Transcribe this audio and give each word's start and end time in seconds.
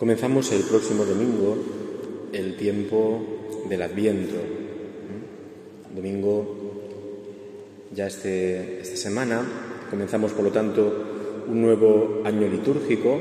Comenzamos 0.00 0.50
el 0.52 0.62
próximo 0.62 1.04
domingo 1.04 1.58
el 2.32 2.56
tiempo 2.56 3.20
del 3.68 3.82
Adviento. 3.82 4.36
Domingo 5.94 6.56
ya 7.94 8.06
este, 8.06 8.80
esta 8.80 8.96
semana 8.96 9.42
comenzamos, 9.90 10.32
por 10.32 10.44
lo 10.44 10.52
tanto, 10.52 11.44
un 11.46 11.60
nuevo 11.60 12.22
año 12.24 12.48
litúrgico 12.48 13.20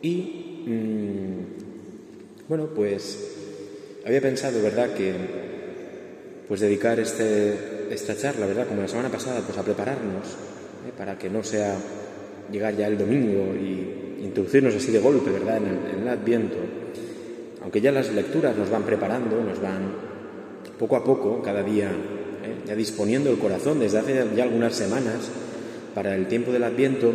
y, 0.00 0.64
mm, 0.66 2.48
bueno, 2.48 2.68
pues 2.74 3.34
había 4.06 4.22
pensado, 4.22 4.62
¿verdad?, 4.62 4.94
que 4.94 5.12
pues 6.48 6.60
dedicar 6.60 6.98
este, 6.98 7.88
esta 7.90 8.16
charla, 8.16 8.46
¿verdad?, 8.46 8.66
como 8.66 8.80
la 8.80 8.88
semana 8.88 9.10
pasada, 9.10 9.42
pues 9.42 9.58
a 9.58 9.62
prepararnos 9.62 10.28
¿eh? 10.88 10.92
para 10.96 11.18
que 11.18 11.28
no 11.28 11.44
sea 11.44 11.76
llegar 12.50 12.74
ya 12.74 12.86
el 12.86 12.96
domingo 12.96 13.54
y 13.54 13.97
introducirnos 14.20 14.74
así 14.74 14.90
de 14.90 14.98
golpe, 14.98 15.30
¿verdad?, 15.30 15.58
en 15.58 16.02
el, 16.02 16.08
Adviento. 16.08 16.56
Aunque 17.62 17.80
ya 17.80 17.92
las 17.92 18.12
lecturas 18.12 18.56
nos 18.56 18.70
van 18.70 18.84
preparando, 18.84 19.42
nos 19.42 19.60
van 19.60 19.92
poco 20.78 20.96
a 20.96 21.04
poco, 21.04 21.42
cada 21.42 21.62
día, 21.62 21.88
¿eh? 21.88 22.66
ya 22.66 22.74
disponiendo 22.74 23.30
el 23.30 23.38
corazón 23.38 23.80
desde 23.80 23.98
hace 23.98 24.24
ya 24.34 24.44
algunas 24.44 24.74
semanas 24.74 25.30
para 25.94 26.14
el 26.14 26.28
tiempo 26.28 26.52
del 26.52 26.64
Adviento, 26.64 27.12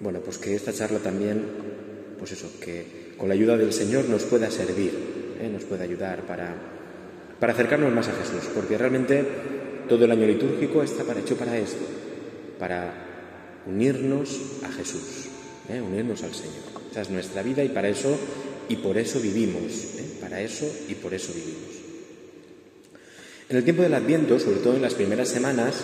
bueno, 0.00 0.20
pues 0.20 0.38
que 0.38 0.54
esta 0.54 0.72
charla 0.72 0.98
también, 0.98 1.42
pues 2.18 2.32
eso, 2.32 2.48
que 2.60 3.12
con 3.16 3.28
la 3.28 3.34
ayuda 3.34 3.56
del 3.56 3.72
Señor 3.72 4.08
nos 4.08 4.24
pueda 4.24 4.50
servir, 4.50 4.92
¿eh? 5.40 5.48
nos 5.52 5.64
pueda 5.64 5.84
ayudar 5.84 6.22
para, 6.22 6.54
para 7.38 7.52
acercarnos 7.52 7.92
más 7.92 8.08
a 8.08 8.12
Jesús, 8.12 8.50
porque 8.54 8.76
realmente 8.76 9.24
todo 9.88 10.04
el 10.04 10.10
año 10.10 10.26
litúrgico 10.26 10.82
está 10.82 11.04
para, 11.04 11.20
hecho 11.20 11.36
para 11.36 11.56
esto, 11.56 11.84
para 12.58 12.92
unirnos 13.66 14.60
a 14.64 14.72
Jesús, 14.72 15.28
¿eh? 15.68 15.80
unirnos 15.80 16.22
al 16.22 16.34
Señor. 16.34 16.82
Esa 16.90 17.02
es 17.02 17.10
nuestra 17.10 17.42
vida 17.42 17.62
y 17.64 17.68
para 17.68 17.88
eso 17.88 18.16
y 18.68 18.76
por 18.76 18.96
eso 18.98 19.20
vivimos, 19.20 19.72
¿eh? 19.98 20.18
para 20.20 20.40
eso 20.40 20.70
y 20.88 20.94
por 20.94 21.14
eso 21.14 21.32
vivimos. 21.32 21.70
En 23.48 23.56
el 23.56 23.64
tiempo 23.64 23.82
del 23.82 23.94
Adviento, 23.94 24.38
sobre 24.38 24.60
todo 24.60 24.76
en 24.76 24.82
las 24.82 24.94
primeras 24.94 25.28
semanas, 25.28 25.80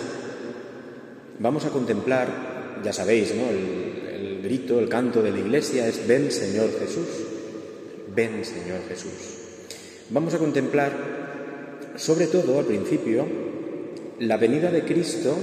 vamos 1.39 1.65
a 1.65 1.69
contemplar, 1.69 2.81
ya 2.83 2.93
sabéis, 2.93 3.31
el, 3.31 4.09
el 4.09 4.41
grito, 4.41 4.79
el 4.79 4.89
canto 4.89 5.21
de 5.21 5.31
la 5.31 5.39
Iglesia 5.39 5.87
es 5.87 6.07
Ven 6.07 6.31
Señor 6.31 6.69
Jesús, 6.79 7.07
ven 8.15 8.43
Señor 8.43 8.79
Jesús. 8.87 9.11
Vamos 10.09 10.33
a 10.33 10.39
contemplar, 10.39 10.91
sobre 11.95 12.27
todo 12.27 12.57
al 12.57 12.65
principio, 12.65 13.27
la 14.19 14.37
venida 14.37 14.71
de 14.71 14.83
Cristo, 14.83 15.37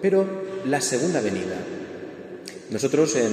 pero 0.00 0.24
la 0.64 0.80
segunda 0.80 1.20
venida. 1.20 1.58
Nosotros 2.72 3.14
en 3.16 3.32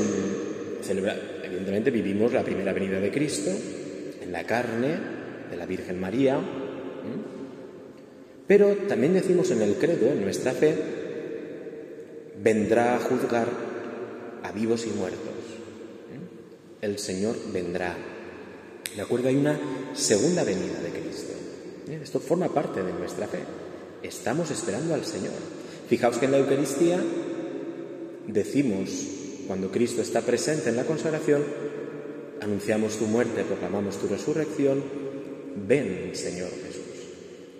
evidentemente 1.44 1.92
vivimos 1.92 2.34
la 2.34 2.44
primera 2.44 2.74
venida 2.74 3.00
de 3.00 3.12
Cristo 3.12 3.52
en 4.22 4.32
la 4.32 4.44
carne 4.44 4.98
de 5.50 5.58
la 5.58 5.66
Virgen 5.66 6.00
María, 6.00 6.40
pero 8.48 8.76
también 8.88 9.14
decimos 9.14 9.52
en 9.52 9.62
el 9.62 9.76
credo, 9.76 10.08
en 10.08 10.22
nuestra 10.22 10.52
fe, 10.54 10.76
vendrá 12.42 12.96
a 12.96 13.00
juzgar 13.00 13.48
a 14.44 14.52
vivos 14.52 14.86
y 14.88 14.90
muertos. 14.90 15.20
El 16.82 16.98
Señor 16.98 17.36
vendrá. 17.54 17.96
¿De 18.96 19.02
acuerdo? 19.02 19.28
Hay 19.28 19.36
una 19.36 19.60
segunda 19.94 20.44
venida 20.44 20.82
de 20.82 20.90
Cristo. 20.90 21.34
Esto 22.02 22.20
forma 22.20 22.48
parte 22.54 22.82
de 22.82 22.94
nuestra 22.94 23.28
fe. 23.28 23.40
Estamos 24.02 24.50
esperando 24.50 24.94
al 24.94 25.06
Señor. 25.06 25.34
Fijaos 25.88 26.18
que 26.18 26.26
en 26.26 26.32
la 26.32 26.40
Eucaristía 26.40 27.00
decimos, 28.28 29.19
cuando 29.50 29.72
Cristo 29.72 30.04
está 30.04 30.22
presente 30.22 30.70
en 30.70 30.76
la 30.76 30.84
consagración, 30.84 31.42
anunciamos 32.40 32.98
tu 32.98 33.08
muerte, 33.08 33.44
proclamamos 33.44 33.98
tu 33.98 34.08
resurrección, 34.08 34.84
ven 35.68 36.12
Señor 36.14 36.50
Jesús. 36.50 36.84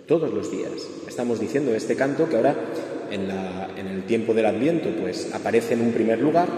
Todos 0.06 0.32
los 0.32 0.52
días 0.52 0.70
estamos 1.08 1.40
diciendo 1.40 1.74
este 1.74 1.96
canto 1.96 2.28
que 2.28 2.36
ahora 2.36 2.54
en, 3.10 3.28
el 3.88 4.04
tiempo 4.04 4.34
del 4.34 4.46
Adviento 4.46 4.88
pues 5.02 5.34
aparece 5.34 5.74
en 5.74 5.80
un 5.80 5.90
primer 5.90 6.20
lugar, 6.20 6.48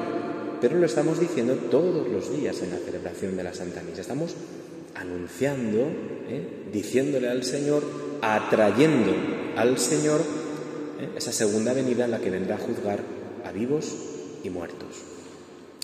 pero 0.60 0.76
lo 0.76 0.84
estamos 0.84 1.18
diciendo 1.18 1.54
todos 1.70 2.06
los 2.08 2.30
días 2.38 2.60
en 2.60 2.68
la 2.68 2.76
celebración 2.76 3.34
de 3.34 3.44
la 3.44 3.54
Santa 3.54 3.80
Misa. 3.82 4.02
Estamos 4.02 4.34
anunciando, 4.94 5.78
¿eh? 6.28 6.46
diciéndole 6.70 7.30
al 7.30 7.42
Señor, 7.42 7.82
atrayendo 8.20 9.14
al 9.56 9.78
Señor 9.78 10.20
¿eh? 11.00 11.08
esa 11.16 11.32
segunda 11.32 11.72
venida 11.72 12.04
en 12.04 12.10
la 12.10 12.18
que 12.18 12.28
vendrá 12.28 12.56
a 12.56 12.58
juzgar 12.58 13.00
a 13.46 13.50
vivos 13.50 13.96
y 14.44 14.50
muertos. 14.50 15.11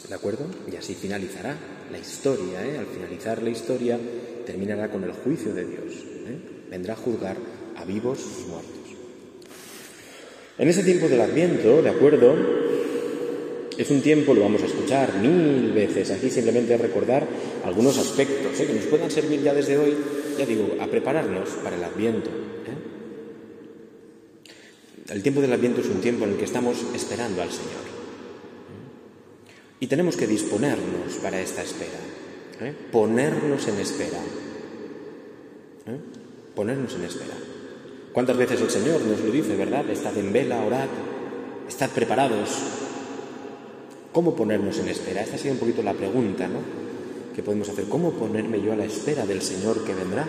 ¿De 0.09 0.15
acuerdo? 0.15 0.47
Y 0.71 0.77
así 0.77 0.95
finalizará 0.95 1.55
la 1.93 1.99
historia. 1.99 2.65
¿eh? 2.67 2.79
Al 2.79 2.87
finalizar 2.87 3.43
la 3.43 3.51
historia 3.51 3.99
terminará 4.47 4.91
con 4.91 5.05
el 5.05 5.13
juicio 5.13 5.53
de 5.53 5.67
Dios. 5.67 5.93
¿eh? 6.27 6.39
Vendrá 6.71 6.95
a 6.95 6.97
juzgar 6.97 7.37
a 7.77 7.85
vivos 7.85 8.19
y 8.19 8.51
muertos. 8.51 8.75
En 10.57 10.69
ese 10.69 10.83
tiempo 10.83 11.09
del 11.09 11.21
Adviento, 11.21 11.83
¿de 11.83 11.91
acuerdo? 11.91 12.35
Es 13.77 13.91
un 13.91 14.01
tiempo, 14.01 14.35
lo 14.35 14.41
vamos 14.41 14.63
a 14.63 14.67
escuchar 14.67 15.15
mil 15.19 15.73
veces. 15.73 16.11
Aquí 16.11 16.31
simplemente 16.31 16.77
recordar 16.79 17.27
algunos 17.65 17.99
aspectos 17.99 18.59
¿eh? 18.59 18.67
que 18.67 18.73
nos 18.73 18.87
puedan 18.87 19.11
servir 19.11 19.43
ya 19.43 19.53
desde 19.53 19.77
hoy, 19.77 19.95
ya 20.39 20.47
digo, 20.47 20.77
a 20.81 20.87
prepararnos 20.87 21.51
para 21.63 21.77
el 21.77 21.85
Adviento. 21.85 22.31
El 25.11 25.23
tiempo 25.23 25.41
del 25.41 25.53
Adviento 25.53 25.81
es 25.81 25.87
un 25.87 26.01
tiempo 26.01 26.25
en 26.25 26.33
el 26.33 26.37
que 26.37 26.45
estamos 26.45 26.77
esperando 26.95 27.41
al 27.41 27.51
Señor. 27.51 27.88
Y 29.81 29.87
tenemos 29.87 30.17
que 30.17 30.27
disponernos 30.27 31.15
para 31.23 31.41
esta 31.41 31.63
espera, 31.63 31.99
¿eh? 32.61 32.75
ponernos 32.91 33.67
en 33.69 33.79
espera. 33.79 34.19
¿eh? 35.87 35.99
Ponernos 36.55 36.95
en 36.95 37.05
espera. 37.05 37.35
¿Cuántas 38.13 38.37
veces 38.37 38.61
el 38.61 38.71
Señor 38.71 39.01
nos 39.03 39.21
lo 39.21 39.31
dice, 39.31 39.55
verdad? 39.55 39.89
Estad 39.89 40.17
en 40.17 40.33
vela, 40.33 40.65
orad, 40.65 40.89
estad 41.69 41.91
preparados. 41.91 42.59
¿Cómo 44.13 44.35
ponernos 44.35 44.79
en 44.79 44.89
espera? 44.89 45.23
Esta 45.23 45.37
ha 45.37 45.39
sido 45.39 45.55
un 45.55 45.61
poquito 45.61 45.83
la 45.83 45.95
pregunta, 45.95 46.49
¿no? 46.49 46.59
Que 47.37 47.43
podemos 47.43 47.69
hacer. 47.69 47.85
¿Cómo 47.85 48.13
ponerme 48.13 48.61
yo 48.61 48.73
a 48.73 48.77
la 48.77 48.85
espera 48.85 49.25
del 49.27 49.43
Señor 49.43 49.85
que 49.85 49.95
vendrá? 49.95 50.27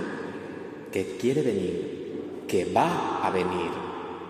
Que 0.91 1.17
quiere 1.19 1.41
venir, 1.41 2.45
que 2.47 2.65
va 2.65 3.25
a 3.25 3.31
venir 3.31 3.89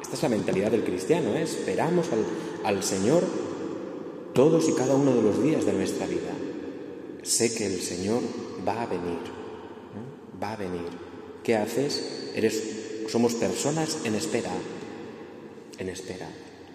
esta 0.10 0.26
es 0.26 0.32
la 0.32 0.38
mentalidad 0.38 0.72
del 0.72 0.84
cristiano, 0.84 1.36
¿eh? 1.36 1.44
esperamos 1.44 2.08
al, 2.64 2.82
Señor 2.82 3.24
todos 4.34 4.70
y 4.70 4.74
cada 4.74 4.96
uno 4.96 5.14
de 5.14 5.22
los 5.22 5.44
días 5.44 5.66
de 5.66 5.74
nuestra 5.74 6.06
vida. 6.08 6.32
Sé 7.24 7.54
que 7.54 7.66
el 7.66 7.82
Señor 7.82 8.22
va 8.68 8.84
a 8.84 8.86
venir, 8.86 9.20
va 10.42 10.54
a 10.54 10.58
venir. 10.58 10.90
¿Qué 11.44 11.56
haces? 11.56 12.32
Eres, 12.36 12.62
somos 13.08 13.34
personas 13.36 14.00
en 14.06 14.16
espera, 14.16 14.52
en 15.78 15.90
espera. 15.90 16.30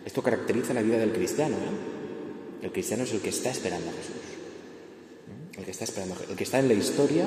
Esto 0.05 0.23
caracteriza 0.23 0.75
la 0.75 0.83
vida 0.83 0.99
del 0.99 1.13
cristiano. 1.13 1.57
¿eh? 1.57 2.65
El 2.65 2.73
cristiano 2.73 3.05
es 3.05 3.13
el 3.13 3.21
que 3.21 3.31
está 3.31 3.51
esperando 3.51 3.91
a 3.91 3.93
Jesús, 3.93 5.59
el 5.59 5.65
que 5.65 5.71
está 5.71 5.85
esperando, 5.85 6.17
el 6.29 6.37
que 6.37 6.45
está 6.45 6.59
en 6.59 6.69
la 6.69 6.75
historia 6.75 7.27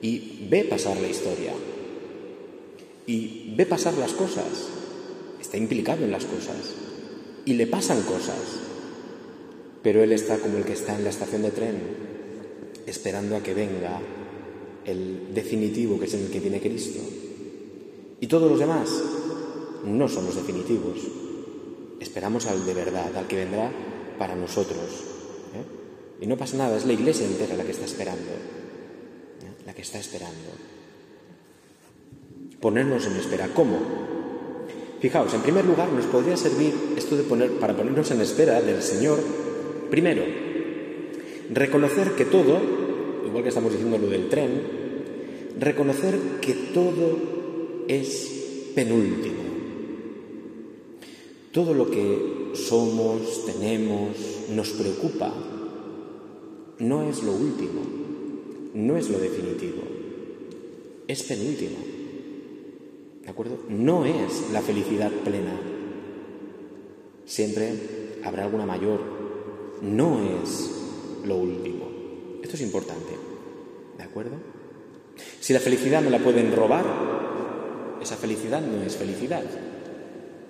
y 0.00 0.46
ve 0.50 0.64
pasar 0.64 0.96
la 1.00 1.08
historia 1.08 1.52
y 3.06 3.54
ve 3.56 3.66
pasar 3.66 3.94
las 3.94 4.12
cosas, 4.12 4.68
está 5.40 5.56
implicado 5.56 6.04
en 6.04 6.10
las 6.10 6.24
cosas 6.24 6.74
y 7.44 7.54
le 7.54 7.66
pasan 7.66 8.02
cosas, 8.02 8.36
pero 9.84 10.02
él 10.02 10.12
está 10.12 10.38
como 10.38 10.56
el 10.56 10.64
que 10.64 10.72
está 10.72 10.96
en 10.96 11.04
la 11.04 11.10
estación 11.10 11.42
de 11.42 11.50
tren, 11.50 11.76
esperando 12.86 13.36
a 13.36 13.42
que 13.42 13.52
venga 13.52 14.00
el 14.86 15.34
definitivo 15.34 16.00
que 16.00 16.06
es 16.06 16.14
en 16.14 16.22
el 16.22 16.30
que 16.30 16.40
viene 16.40 16.60
Cristo. 16.60 17.00
Y 18.18 18.26
todos 18.26 18.50
los 18.50 18.58
demás 18.58 18.90
no 19.84 20.08
son 20.08 20.24
los 20.24 20.36
definitivos. 20.36 20.98
Esperamos 22.00 22.46
al 22.46 22.64
de 22.64 22.72
verdad, 22.72 23.14
al 23.14 23.26
que 23.26 23.36
vendrá 23.36 23.70
para 24.18 24.34
nosotros. 24.34 24.78
¿eh? 25.54 26.22
Y 26.22 26.26
no 26.26 26.38
pasa 26.38 26.56
nada, 26.56 26.76
es 26.76 26.86
la 26.86 26.94
iglesia 26.94 27.26
entera 27.26 27.54
la 27.54 27.64
que 27.64 27.72
está 27.72 27.84
esperando, 27.84 28.30
¿eh? 28.32 29.66
la 29.66 29.74
que 29.74 29.82
está 29.82 29.98
esperando 29.98 30.50
ponernos 32.64 33.04
en 33.04 33.16
espera. 33.16 33.50
¿Cómo? 33.52 33.76
Fijaos, 34.98 35.34
en 35.34 35.42
primer 35.42 35.66
lugar 35.66 35.92
nos 35.92 36.06
podría 36.06 36.34
servir 36.34 36.72
esto 36.96 37.14
de 37.14 37.22
poner, 37.24 37.58
para 37.58 37.76
ponernos 37.76 38.10
en 38.10 38.22
espera 38.22 38.62
del 38.62 38.82
Señor, 38.82 39.18
primero, 39.90 40.22
reconocer 41.52 42.12
que 42.12 42.24
todo, 42.24 42.60
igual 43.26 43.42
que 43.42 43.48
estamos 43.48 43.72
diciendo 43.72 43.98
lo 43.98 44.08
del 44.08 44.28
tren, 44.28 44.84
reconocer 45.58 46.14
que 46.40 46.54
todo 46.72 47.18
es 47.88 48.72
penúltimo. 48.74 49.44
Todo 51.52 51.72
lo 51.74 51.90
que 51.90 52.50
somos, 52.54 53.46
tenemos, 53.46 54.48
nos 54.50 54.70
preocupa, 54.70 55.32
no 56.80 57.08
es 57.08 57.22
lo 57.22 57.32
último, 57.32 57.80
no 58.74 58.96
es 58.96 59.08
lo 59.08 59.18
definitivo, 59.18 59.82
es 61.06 61.22
penúltimo. 61.22 61.76
¿De 63.22 63.30
acuerdo? 63.30 63.58
No 63.68 64.04
es 64.04 64.50
la 64.52 64.60
felicidad 64.60 65.10
plena. 65.10 65.58
Siempre 67.24 67.72
habrá 68.22 68.44
alguna 68.44 68.66
mayor. 68.66 69.23
No 69.84 70.20
es 70.42 70.70
lo 71.24 71.36
último. 71.36 71.84
Esto 72.42 72.56
es 72.56 72.62
importante, 72.62 73.12
¿de 73.98 74.02
acuerdo? 74.02 74.36
Si 75.40 75.52
la 75.52 75.60
felicidad 75.60 76.00
no 76.00 76.10
la 76.10 76.18
pueden 76.18 76.54
robar, 76.56 76.84
esa 78.00 78.16
felicidad 78.16 78.60
no 78.60 78.82
es 78.82 78.96
felicidad, 78.96 79.42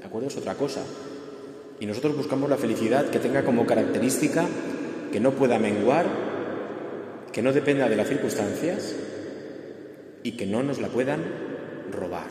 ¿de 0.00 0.06
acuerdo? 0.06 0.28
Es 0.28 0.36
otra 0.36 0.54
cosa. 0.54 0.82
Y 1.80 1.86
nosotros 1.86 2.16
buscamos 2.16 2.48
la 2.48 2.56
felicidad 2.56 3.10
que 3.10 3.18
tenga 3.18 3.44
como 3.44 3.66
característica 3.66 4.46
que 5.10 5.20
no 5.20 5.32
pueda 5.32 5.58
menguar, 5.58 6.06
que 7.32 7.42
no 7.42 7.52
dependa 7.52 7.88
de 7.88 7.96
las 7.96 8.08
circunstancias 8.08 8.94
y 10.22 10.32
que 10.32 10.46
no 10.46 10.62
nos 10.62 10.80
la 10.80 10.88
puedan 10.88 11.22
robar. 11.90 12.28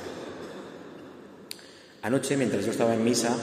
Anoche, 2.01 2.37
mientras 2.37 2.65
yo 2.65 2.71
estaba 2.71 2.93
en 2.93 3.03
misa, 3.03 3.35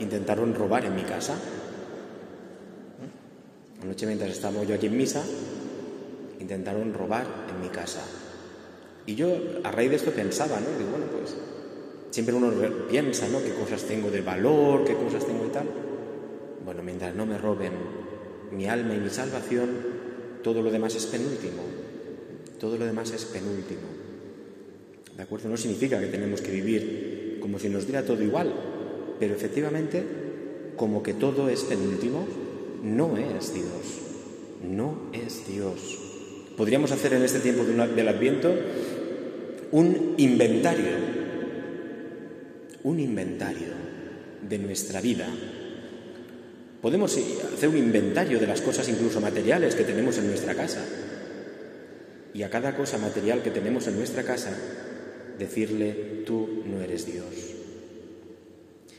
intentaron 0.00 0.54
robar 0.54 0.84
en 0.84 0.94
mi 0.94 1.02
casa. 1.02 1.34
Anoche, 3.82 4.06
mientras 4.06 4.30
estaba 4.30 4.62
yo 4.62 4.74
aquí 4.74 4.86
en 4.86 4.96
misa, 4.96 5.24
intentaron 6.38 6.94
robar 6.94 7.26
en 7.52 7.60
mi 7.60 7.68
casa. 7.68 8.00
Y 9.06 9.16
yo, 9.16 9.28
a 9.64 9.72
raíz 9.72 9.90
de 9.90 9.96
esto, 9.96 10.12
pensaba, 10.12 10.60
¿no? 10.60 10.78
Digo, 10.78 10.90
bueno, 10.90 11.06
pues 11.06 11.34
siempre 12.10 12.34
uno 12.34 12.52
piensa, 12.88 13.28
¿no? 13.28 13.42
¿Qué 13.42 13.52
cosas 13.54 13.82
tengo 13.82 14.10
de 14.10 14.20
valor? 14.20 14.84
¿Qué 14.84 14.94
cosas 14.94 15.26
tengo 15.26 15.46
y 15.46 15.50
tal? 15.50 15.66
Bueno, 16.64 16.82
mientras 16.84 17.14
no 17.16 17.26
me 17.26 17.38
roben 17.38 17.72
mi 18.52 18.68
alma 18.68 18.94
y 18.94 18.98
mi 18.98 19.10
salvación, 19.10 19.70
todo 20.44 20.62
lo 20.62 20.70
demás 20.70 20.94
es 20.94 21.06
penúltimo. 21.06 21.62
Todo 22.60 22.76
lo 22.78 22.84
demás 22.84 23.10
es 23.10 23.24
penúltimo. 23.24 23.88
¿De 25.16 25.22
acuerdo? 25.22 25.48
No 25.48 25.56
significa 25.56 25.98
que 25.98 26.06
tenemos 26.06 26.40
que 26.40 26.52
vivir 26.52 27.38
como 27.40 27.58
si 27.58 27.68
nos 27.68 27.86
diera 27.86 28.04
todo 28.04 28.22
igual, 28.22 28.52
pero 29.18 29.34
efectivamente, 29.34 30.04
como 30.76 31.02
que 31.02 31.14
todo 31.14 31.48
es 31.48 31.64
penúltimo, 31.64 32.24
no 32.82 33.16
es 33.16 33.54
Dios. 33.54 34.02
No 34.62 35.10
es 35.12 35.46
Dios. 35.46 35.98
Podríamos 36.56 36.92
hacer 36.92 37.14
en 37.14 37.22
este 37.22 37.40
tiempo 37.40 37.64
del 37.64 38.08
Adviento 38.08 38.54
un 39.72 40.14
inventario, 40.18 40.92
un 42.84 43.00
inventario 43.00 43.68
de 44.48 44.58
nuestra 44.58 45.00
vida. 45.00 45.26
Podemos 46.80 47.16
hacer 47.54 47.68
un 47.68 47.78
inventario 47.78 48.38
de 48.38 48.46
las 48.46 48.60
cosas 48.60 48.88
incluso 48.88 49.20
materiales 49.20 49.74
que 49.74 49.84
tenemos 49.84 50.18
en 50.18 50.26
nuestra 50.28 50.54
casa. 50.54 50.84
Y 52.34 52.42
a 52.42 52.50
cada 52.50 52.76
cosa 52.76 52.98
material 52.98 53.42
que 53.42 53.50
tenemos 53.50 53.86
en 53.86 53.96
nuestra 53.96 54.22
casa, 54.22 54.56
decirle, 55.38 56.22
tú 56.26 56.62
no 56.66 56.80
eres 56.80 57.06
Dios. 57.06 57.26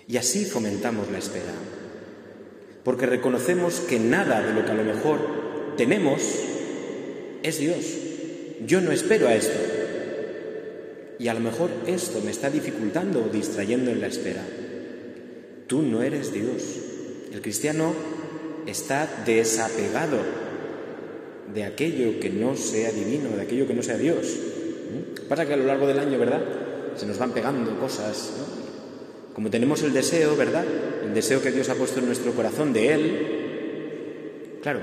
Y 0.07 0.17
así 0.17 0.45
fomentamos 0.45 1.09
la 1.11 1.17
espera, 1.17 1.53
porque 2.83 3.05
reconocemos 3.05 3.79
que 3.79 3.99
nada 3.99 4.41
de 4.41 4.53
lo 4.53 4.65
que 4.65 4.71
a 4.71 4.75
lo 4.75 4.83
mejor 4.83 5.19
tenemos 5.77 6.21
es 7.41 7.59
Dios. 7.59 7.97
Yo 8.65 8.81
no 8.81 8.91
espero 8.91 9.27
a 9.27 9.35
esto. 9.35 9.59
Y 11.19 11.27
a 11.27 11.33
lo 11.33 11.39
mejor 11.39 11.69
esto 11.87 12.21
me 12.23 12.31
está 12.31 12.49
dificultando 12.49 13.23
o 13.23 13.29
distrayendo 13.29 13.91
en 13.91 14.01
la 14.01 14.07
espera. 14.07 14.43
Tú 15.67 15.81
no 15.81 16.01
eres 16.01 16.33
Dios. 16.33 16.63
El 17.31 17.41
cristiano 17.41 17.93
está 18.67 19.07
desapegado 19.25 20.17
de 21.53 21.63
aquello 21.63 22.19
que 22.19 22.29
no 22.29 22.55
sea 22.55 22.91
divino, 22.91 23.29
de 23.35 23.41
aquello 23.41 23.67
que 23.67 23.73
no 23.73 23.83
sea 23.83 23.97
Dios. 23.97 24.27
¿Mm? 24.27 25.27
Pasa 25.27 25.45
que 25.45 25.53
a 25.53 25.57
lo 25.57 25.65
largo 25.65 25.87
del 25.87 25.99
año, 25.99 26.17
¿verdad? 26.17 26.41
Se 26.95 27.05
nos 27.05 27.17
van 27.17 27.31
pegando 27.31 27.79
cosas, 27.79 28.31
Como 29.33 29.49
tenemos 29.49 29.81
el 29.81 29.93
deseo, 29.93 30.35
¿verdad? 30.35 30.65
Deseo 31.13 31.41
que 31.41 31.51
Dios 31.51 31.69
ha 31.69 31.75
puesto 31.75 31.99
en 31.99 32.07
nuestro 32.07 32.33
corazón 32.33 32.73
de 32.73 32.93
Él, 32.93 34.59
claro, 34.61 34.81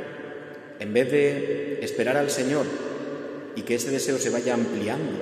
en 0.79 0.93
vez 0.93 1.11
de 1.11 1.79
esperar 1.83 2.17
al 2.17 2.31
Señor 2.31 2.67
y 3.57 3.63
que 3.63 3.75
ese 3.75 3.91
deseo 3.91 4.19
se 4.19 4.31
vaya 4.31 4.55
ampliando 4.55 5.19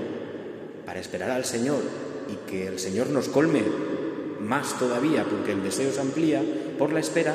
para 0.86 1.00
esperar 1.00 1.30
al 1.30 1.44
Señor 1.44 1.80
y 2.30 2.50
que 2.50 2.66
el 2.66 2.78
Señor 2.78 3.08
nos 3.08 3.28
colme 3.28 3.62
más 4.40 4.78
todavía 4.78 5.24
porque 5.24 5.52
el 5.52 5.62
deseo 5.62 5.92
se 5.92 6.00
amplía 6.00 6.42
por 6.78 6.92
la 6.92 7.00
espera, 7.00 7.34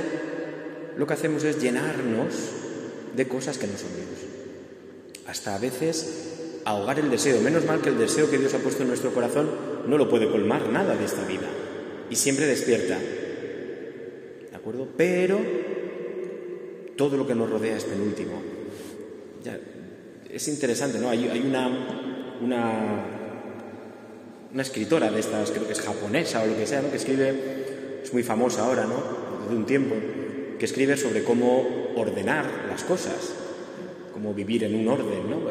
lo 0.97 1.07
que 1.07 1.13
hacemos 1.13 1.43
es 1.43 1.61
llenarnos 1.61 2.33
de 3.15 3.27
cosas 3.27 3.57
que 3.57 3.67
no 3.67 3.77
son 3.77 3.89
Dios. 3.95 4.07
Hasta 5.27 5.55
a 5.55 5.59
veces 5.59 6.33
ahogar 6.65 6.99
el 6.99 7.09
deseo. 7.09 7.41
Menos 7.41 7.65
mal 7.65 7.81
que 7.81 7.89
el 7.89 7.97
deseo 7.97 8.29
que 8.29 8.37
Dios 8.37 8.53
ha 8.53 8.59
puesto 8.59 8.83
en 8.83 8.89
nuestro 8.89 9.13
corazón 9.13 9.49
no 9.87 9.97
lo 9.97 10.09
puede 10.09 10.29
colmar 10.29 10.69
nada 10.69 10.95
de 10.95 11.05
esta 11.05 11.25
vida. 11.25 11.47
Y 12.09 12.15
siempre 12.15 12.45
despierta. 12.45 12.99
Pero 14.97 15.39
todo 16.95 17.17
lo 17.17 17.27
que 17.27 17.35
nos 17.35 17.49
rodea 17.49 17.77
es 17.77 17.83
penúltimo. 17.83 18.41
es 20.31 20.47
interesante, 20.47 20.99
¿no? 20.99 21.09
Hay, 21.09 21.27
una, 22.43 23.01
escritora 24.61 25.11
de 25.11 25.19
estas, 25.19 25.51
creo 25.51 25.67
que 25.67 25.73
es 25.73 25.81
japonesa 25.81 26.43
o 26.43 26.47
lo 26.47 26.55
que 26.55 26.65
sea. 26.65 26.81
Que 26.89 26.97
escribe, 26.97 28.01
es 28.03 28.13
muy 28.13 28.23
famosa 28.23 28.65
ahora, 28.65 28.85
¿no? 28.85 29.49
De 29.49 29.55
un 29.55 29.65
tiempo, 29.65 29.95
que 30.57 30.65
escribe 30.65 30.95
sobre 30.95 31.23
cómo 31.23 31.91
ordenar 31.95 32.45
las 32.69 32.83
cosas, 32.83 33.33
cómo 34.13 34.33
vivir 34.33 34.63
en 34.63 34.75
un 34.75 34.87
orden, 34.87 35.29
¿no? 35.29 35.41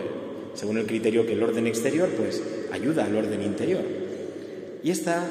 Según 0.54 0.78
el 0.78 0.86
criterio 0.86 1.26
que 1.26 1.32
el 1.32 1.42
orden 1.42 1.66
exterior, 1.66 2.08
pues, 2.10 2.42
ayuda 2.72 3.04
al 3.04 3.16
orden 3.16 3.42
interior. 3.42 3.82
Y 4.82 4.90
esta, 4.90 5.26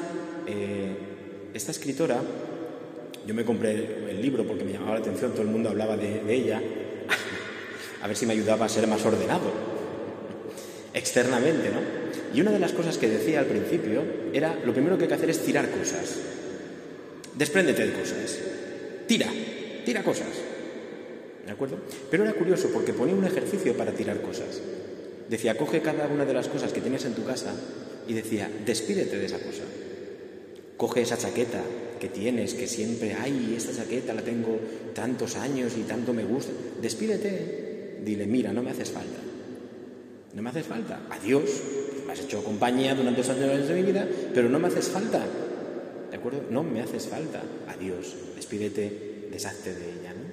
eh, 0.46 0.96
esta 1.54 1.70
escritora 1.70 2.20
yo 3.26 3.34
me 3.34 3.44
compré 3.44 4.10
el 4.10 4.20
libro 4.20 4.46
porque 4.46 4.64
me 4.64 4.72
llamaba 4.72 4.94
la 4.94 5.00
atención, 5.00 5.32
todo 5.32 5.42
el 5.42 5.48
mundo 5.48 5.68
hablaba 5.68 5.96
de, 5.96 6.22
ella, 6.28 6.60
a 8.02 8.06
ver 8.06 8.16
si 8.16 8.26
me 8.26 8.32
ayudaba 8.32 8.66
a 8.66 8.68
ser 8.68 8.86
más 8.86 9.04
ordenado, 9.04 9.52
externamente, 10.94 11.70
¿no? 11.70 12.02
Y 12.34 12.40
una 12.40 12.50
de 12.50 12.58
las 12.58 12.72
cosas 12.72 12.98
que 12.98 13.08
decía 13.08 13.40
al 13.40 13.46
principio 13.46 14.02
era, 14.32 14.58
lo 14.64 14.72
primero 14.72 14.96
que 14.96 15.04
hay 15.04 15.08
que 15.08 15.14
hacer 15.14 15.30
es 15.30 15.40
tirar 15.40 15.68
cosas, 15.70 16.18
despréndete 17.34 17.86
de 17.86 17.92
cosas, 17.92 18.38
tira, 19.06 19.28
tira 19.84 20.02
cosas, 20.02 20.28
¿de 21.46 21.52
acuerdo? 21.52 21.78
Pero 22.10 22.24
era 22.24 22.32
curioso 22.32 22.70
porque 22.72 22.92
ponía 22.92 23.14
un 23.14 23.24
ejercicio 23.24 23.76
para 23.76 23.92
tirar 23.92 24.20
cosas. 24.20 24.60
Decía, 25.28 25.56
coge 25.56 25.80
cada 25.80 26.08
una 26.08 26.24
de 26.24 26.34
las 26.34 26.48
cosas 26.48 26.72
que 26.72 26.80
tienes 26.80 27.04
en 27.04 27.14
tu 27.14 27.24
casa 27.24 27.54
y 28.06 28.14
decía, 28.14 28.50
despídete 28.66 29.18
de 29.18 29.26
esa 29.26 29.38
cosa. 29.38 29.62
Coge 30.76 31.02
esa 31.02 31.16
chaqueta 31.16 31.62
que 32.02 32.08
tienes, 32.08 32.54
que 32.54 32.66
siempre, 32.66 33.14
ay, 33.14 33.54
esta 33.56 33.72
chaqueta 33.72 34.12
la 34.12 34.22
tengo 34.22 34.58
tantos 34.92 35.36
años 35.36 35.74
y 35.78 35.82
tanto 35.82 36.12
me 36.12 36.24
gusta. 36.24 36.50
Despídete, 36.82 38.00
dile, 38.04 38.26
mira, 38.26 38.52
no 38.52 38.60
me 38.60 38.72
haces 38.72 38.90
falta. 38.90 39.20
No 40.34 40.42
me 40.42 40.50
haces 40.50 40.66
falta. 40.66 41.02
Adiós, 41.10 41.44
me 42.04 42.12
has 42.12 42.18
hecho 42.18 42.42
compañía 42.42 42.96
durante 42.96 43.20
estos 43.20 43.36
años 43.36 43.68
de 43.68 43.74
mi 43.74 43.82
vida, 43.82 44.08
pero 44.34 44.48
no 44.48 44.58
me 44.58 44.66
haces 44.66 44.88
falta. 44.88 45.24
¿De 46.10 46.16
acuerdo? 46.16 46.42
No 46.50 46.64
me 46.64 46.80
haces 46.82 47.06
falta. 47.06 47.40
Adiós, 47.68 48.16
despídete, 48.34 49.28
deshazte 49.30 49.72
de 49.72 49.84
ella. 49.84 50.12
¿no? 50.12 50.26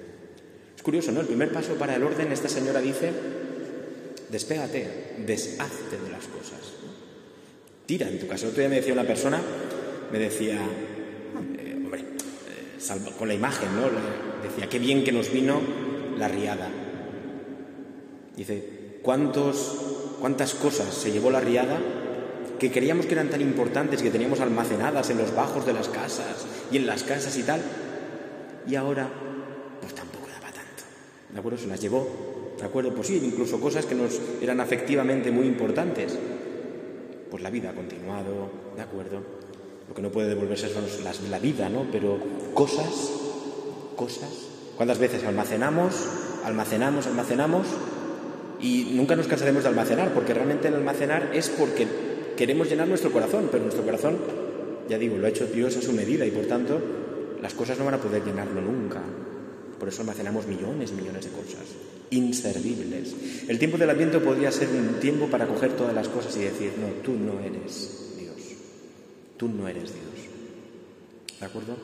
Es 0.74 0.82
curioso, 0.82 1.12
¿no? 1.12 1.20
El 1.20 1.28
primer 1.28 1.52
paso 1.52 1.74
para 1.74 1.94
el 1.94 2.02
orden, 2.02 2.32
esta 2.32 2.48
señora 2.48 2.80
dice, 2.80 3.12
despégate, 4.28 5.14
deshazte 5.24 5.98
de 6.02 6.10
las 6.10 6.24
cosas. 6.24 6.58
Tira, 7.86 8.08
en 8.08 8.18
tu 8.18 8.26
caso. 8.26 8.46
El 8.46 8.50
otro 8.50 8.60
día 8.60 8.70
me 8.70 8.76
decía 8.76 8.92
una 8.92 9.06
persona, 9.06 9.40
me 10.10 10.18
decía, 10.18 10.58
eh, 12.88 13.12
con 13.18 13.28
la 13.28 13.34
imagen, 13.34 13.68
¿no? 13.76 13.82
Decía, 14.42 14.68
qué 14.68 14.78
bien 14.78 15.04
que 15.04 15.12
nos 15.12 15.30
vino 15.32 15.60
la 16.16 16.28
riada. 16.28 16.68
Dice, 18.36 18.98
¿cuántos, 19.02 20.16
¿cuántas 20.20 20.54
cosas 20.54 20.94
se 20.94 21.12
llevó 21.12 21.30
la 21.30 21.40
riada 21.40 21.78
que 22.58 22.70
creíamos 22.70 23.06
que 23.06 23.12
eran 23.12 23.30
tan 23.30 23.40
importantes, 23.40 24.02
que 24.02 24.10
teníamos 24.10 24.40
almacenadas 24.40 25.10
en 25.10 25.18
los 25.18 25.34
bajos 25.34 25.66
de 25.66 25.72
las 25.72 25.88
casas 25.88 26.46
y 26.70 26.76
en 26.78 26.86
las 26.86 27.02
casas 27.02 27.36
y 27.36 27.42
tal? 27.42 27.60
Y 28.66 28.74
ahora, 28.74 29.08
pues 29.80 29.94
tampoco 29.94 30.26
daba 30.28 30.52
tanto. 30.52 30.84
¿De 31.32 31.38
acuerdo? 31.38 31.58
Se 31.58 31.66
las 31.66 31.80
llevó. 31.80 32.30
¿De 32.58 32.64
acuerdo? 32.64 32.94
Pues 32.94 33.08
sí, 33.08 33.20
incluso 33.22 33.60
cosas 33.60 33.86
que 33.86 33.94
nos 33.94 34.20
eran 34.40 34.60
afectivamente 34.60 35.30
muy 35.30 35.46
importantes. 35.46 36.18
Pues 37.30 37.42
la 37.42 37.50
vida 37.50 37.70
ha 37.70 37.74
continuado, 37.74 38.50
¿de 38.76 38.82
acuerdo? 38.82 39.39
Lo 39.90 39.96
que 39.96 40.02
no 40.02 40.10
puede 40.12 40.28
devolverse 40.28 40.68
son 40.68 40.84
las, 41.02 41.20
la 41.22 41.40
vida, 41.40 41.68
¿no? 41.68 41.84
Pero 41.90 42.16
cosas, 42.54 43.10
cosas. 43.96 44.30
¿Cuántas 44.76 45.00
veces 45.00 45.24
almacenamos, 45.24 45.94
almacenamos, 46.44 47.08
almacenamos 47.08 47.66
y 48.60 48.92
nunca 48.94 49.16
nos 49.16 49.26
cansaremos 49.26 49.64
de 49.64 49.68
almacenar? 49.70 50.14
Porque 50.14 50.32
realmente 50.32 50.68
el 50.68 50.74
almacenar 50.74 51.32
es 51.34 51.48
porque 51.48 51.88
queremos 52.36 52.70
llenar 52.70 52.86
nuestro 52.86 53.10
corazón, 53.10 53.48
pero 53.50 53.64
nuestro 53.64 53.84
corazón, 53.84 54.16
ya 54.88 54.96
digo, 54.96 55.18
lo 55.18 55.26
ha 55.26 55.30
hecho 55.30 55.48
Dios 55.48 55.76
a 55.76 55.82
su 55.82 55.92
medida 55.92 56.24
y 56.24 56.30
por 56.30 56.44
tanto 56.44 56.80
las 57.42 57.52
cosas 57.54 57.76
no 57.76 57.84
van 57.84 57.94
a 57.94 57.98
poder 57.98 58.24
llenarlo 58.24 58.60
nunca. 58.60 59.00
Por 59.76 59.88
eso 59.88 60.02
almacenamos 60.02 60.46
millones 60.46 60.92
millones 60.92 61.24
de 61.24 61.30
cosas, 61.32 61.66
inservibles. 62.10 63.16
El 63.48 63.58
tiempo 63.58 63.76
del 63.76 63.90
Adviento 63.90 64.22
podría 64.22 64.52
ser 64.52 64.68
un 64.68 65.00
tiempo 65.00 65.26
para 65.26 65.48
coger 65.48 65.72
todas 65.72 65.96
las 65.96 66.06
cosas 66.06 66.36
y 66.36 66.42
decir, 66.42 66.74
no, 66.78 67.02
tú 67.02 67.14
no 67.14 67.40
eres 67.40 68.06
Tú 69.40 69.48
no 69.48 69.66
eres 69.66 69.84
Dios. 69.84 71.40
¿De 71.40 71.46
acuerdo? 71.46 71.74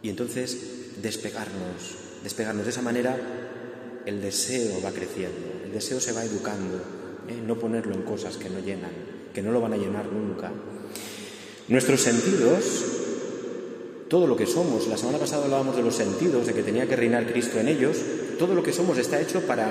Y 0.00 0.08
entonces 0.08 1.02
despegarnos, 1.02 1.98
despegarnos 2.24 2.64
de 2.64 2.70
esa 2.70 2.80
manera, 2.80 3.14
el 4.06 4.22
deseo 4.22 4.80
va 4.82 4.90
creciendo, 4.90 5.66
el 5.66 5.70
deseo 5.70 6.00
se 6.00 6.12
va 6.12 6.24
educando, 6.24 6.78
¿eh? 7.28 7.42
no 7.46 7.58
ponerlo 7.58 7.94
en 7.94 8.04
cosas 8.04 8.38
que 8.38 8.48
no 8.48 8.60
llenan, 8.60 8.92
que 9.34 9.42
no 9.42 9.52
lo 9.52 9.60
van 9.60 9.74
a 9.74 9.76
llenar 9.76 10.10
nunca. 10.10 10.50
Nuestros 11.68 12.00
sentidos, 12.00 12.84
todo 14.08 14.26
lo 14.26 14.34
que 14.34 14.46
somos, 14.46 14.88
la 14.88 14.96
semana 14.96 15.18
pasada 15.18 15.44
hablábamos 15.44 15.76
de 15.76 15.82
los 15.82 15.94
sentidos, 15.94 16.46
de 16.46 16.54
que 16.54 16.62
tenía 16.62 16.88
que 16.88 16.96
reinar 16.96 17.30
Cristo 17.30 17.60
en 17.60 17.68
ellos, 17.68 17.98
todo 18.38 18.54
lo 18.54 18.62
que 18.62 18.72
somos 18.72 18.96
está 18.96 19.20
hecho 19.20 19.42
para 19.42 19.68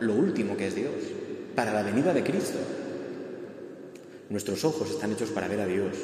lo 0.00 0.14
último 0.14 0.56
que 0.56 0.68
es 0.68 0.74
Dios, 0.74 0.94
para 1.54 1.74
la 1.74 1.82
venida 1.82 2.14
de 2.14 2.24
Cristo. 2.24 2.60
Nuestros 4.30 4.64
ojos 4.64 4.90
están 4.90 5.12
hechos 5.12 5.30
para 5.30 5.48
ver 5.48 5.60
a 5.60 5.66
Dios. 5.66 5.96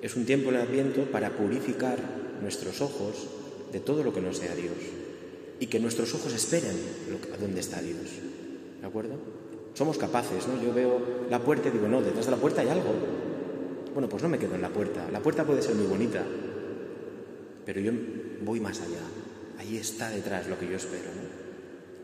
Es 0.00 0.16
un 0.16 0.24
tiempo 0.24 0.50
de 0.50 0.58
Adviento 0.58 1.02
para 1.10 1.30
purificar 1.30 1.98
nuestros 2.42 2.80
ojos 2.80 3.28
de 3.72 3.80
todo 3.80 4.02
lo 4.02 4.12
que 4.12 4.20
no 4.20 4.32
sea 4.32 4.54
Dios 4.54 4.76
y 5.60 5.66
que 5.66 5.80
nuestros 5.80 6.14
ojos 6.14 6.32
esperen 6.32 6.76
a 7.32 7.36
dónde 7.36 7.60
está 7.60 7.80
Dios. 7.80 7.98
¿De 8.80 8.86
acuerdo? 8.86 9.16
Somos 9.74 9.98
capaces, 9.98 10.46
¿no? 10.48 10.62
Yo 10.62 10.72
veo 10.72 11.26
la 11.30 11.40
puerta 11.40 11.68
y 11.68 11.72
digo, 11.72 11.88
no, 11.88 12.00
detrás 12.00 12.26
de 12.26 12.30
la 12.30 12.36
puerta 12.38 12.62
hay 12.62 12.68
algo. 12.68 12.92
Bueno, 13.92 14.08
pues 14.08 14.22
no 14.22 14.28
me 14.28 14.38
quedo 14.38 14.54
en 14.54 14.62
la 14.62 14.70
puerta. 14.70 15.08
La 15.10 15.20
puerta 15.20 15.44
puede 15.44 15.62
ser 15.62 15.74
muy 15.74 15.86
bonita, 15.86 16.22
pero 17.66 17.80
yo 17.80 17.92
voy 18.44 18.60
más 18.60 18.80
allá. 18.80 19.00
Ahí 19.58 19.76
está 19.76 20.10
detrás 20.10 20.48
lo 20.48 20.58
que 20.58 20.68
yo 20.68 20.76
espero. 20.76 21.10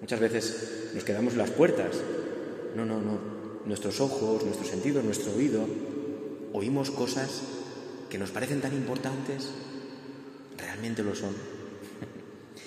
Muchas 0.01 0.21
veces 0.21 0.91
nos 0.95 1.05
quedamos 1.05 1.33
en 1.33 1.39
las 1.39 1.51
puertas. 1.51 1.97
No, 2.77 2.85
no, 2.85 3.01
no 3.01 3.40
nuestros 3.67 4.01
ojos, 4.01 4.45
nuestros 4.45 4.69
sentidos, 4.69 5.05
nuestro 5.05 5.33
oído, 5.35 5.67
oímos 6.53 6.91
cosas 6.91 7.43
que 8.09 8.19
nos 8.19 8.31
parecen 8.31 8.61
tan 8.61 8.75
importantes, 8.75 9.51
realmente 10.59 11.03
lo 11.03 11.15
son. 11.15 11.35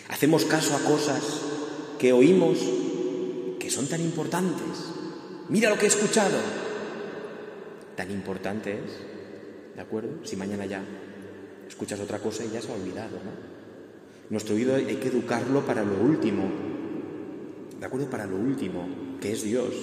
Hacemos 0.09 0.45
caso 0.45 0.75
a 0.75 0.79
cosas 0.79 1.21
que 1.99 2.13
oímos 2.13 2.59
que 3.59 3.69
son 3.69 3.87
tan 3.87 4.01
importantes. 4.01 4.91
Mira 5.49 5.69
lo 5.69 5.77
que 5.77 5.85
he 5.85 5.89
escuchado. 5.89 6.37
Tan 7.95 8.11
importante 8.11 8.73
es, 8.73 9.75
¿de 9.75 9.81
acuerdo? 9.81 10.25
Si 10.25 10.35
mañana 10.35 10.65
ya 10.65 10.83
escuchas 11.67 11.99
otra 11.99 12.19
cosa 12.19 12.43
y 12.45 12.51
ya 12.51 12.61
se 12.61 12.71
ha 12.71 12.75
olvidado, 12.75 13.17
¿no? 13.17 13.53
Nuestro 14.29 14.55
oído 14.55 14.75
hay 14.75 14.95
que 14.95 15.09
educarlo 15.09 15.65
para 15.65 15.83
lo 15.83 16.01
último, 16.01 16.49
¿de 17.79 17.85
acuerdo? 17.85 18.09
Para 18.09 18.25
lo 18.25 18.37
último, 18.37 18.87
que 19.21 19.33
es 19.33 19.43
Dios 19.43 19.73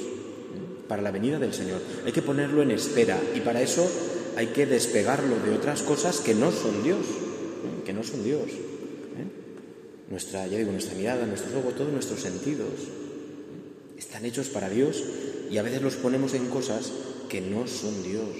para 0.90 1.02
la 1.02 1.12
venida 1.12 1.38
del 1.38 1.54
Señor. 1.54 1.80
Hay 2.04 2.10
que 2.10 2.20
ponerlo 2.20 2.62
en 2.62 2.72
espera 2.72 3.16
y 3.36 3.38
para 3.40 3.62
eso 3.62 3.88
hay 4.34 4.48
que 4.48 4.66
despegarlo 4.66 5.38
de 5.38 5.54
otras 5.54 5.82
cosas 5.82 6.18
que 6.18 6.34
no 6.34 6.50
son 6.50 6.82
Dios, 6.82 7.06
¿eh? 7.06 7.84
que 7.86 7.92
no 7.92 8.02
son 8.02 8.24
Dios. 8.24 8.50
¿eh? 8.50 10.10
Nuestra, 10.10 10.48
ya 10.48 10.58
digo, 10.58 10.72
nuestra 10.72 10.96
mirada, 10.96 11.24
nuestros 11.26 11.54
ojos, 11.54 11.76
todos 11.76 11.92
nuestros 11.92 12.18
sentidos 12.18 12.66
¿eh? 12.66 13.98
están 13.98 14.24
hechos 14.24 14.48
para 14.48 14.68
Dios 14.68 15.04
y 15.48 15.58
a 15.58 15.62
veces 15.62 15.80
los 15.80 15.94
ponemos 15.94 16.34
en 16.34 16.46
cosas 16.46 16.90
que 17.28 17.40
no 17.40 17.68
son 17.68 18.02
Dios, 18.02 18.34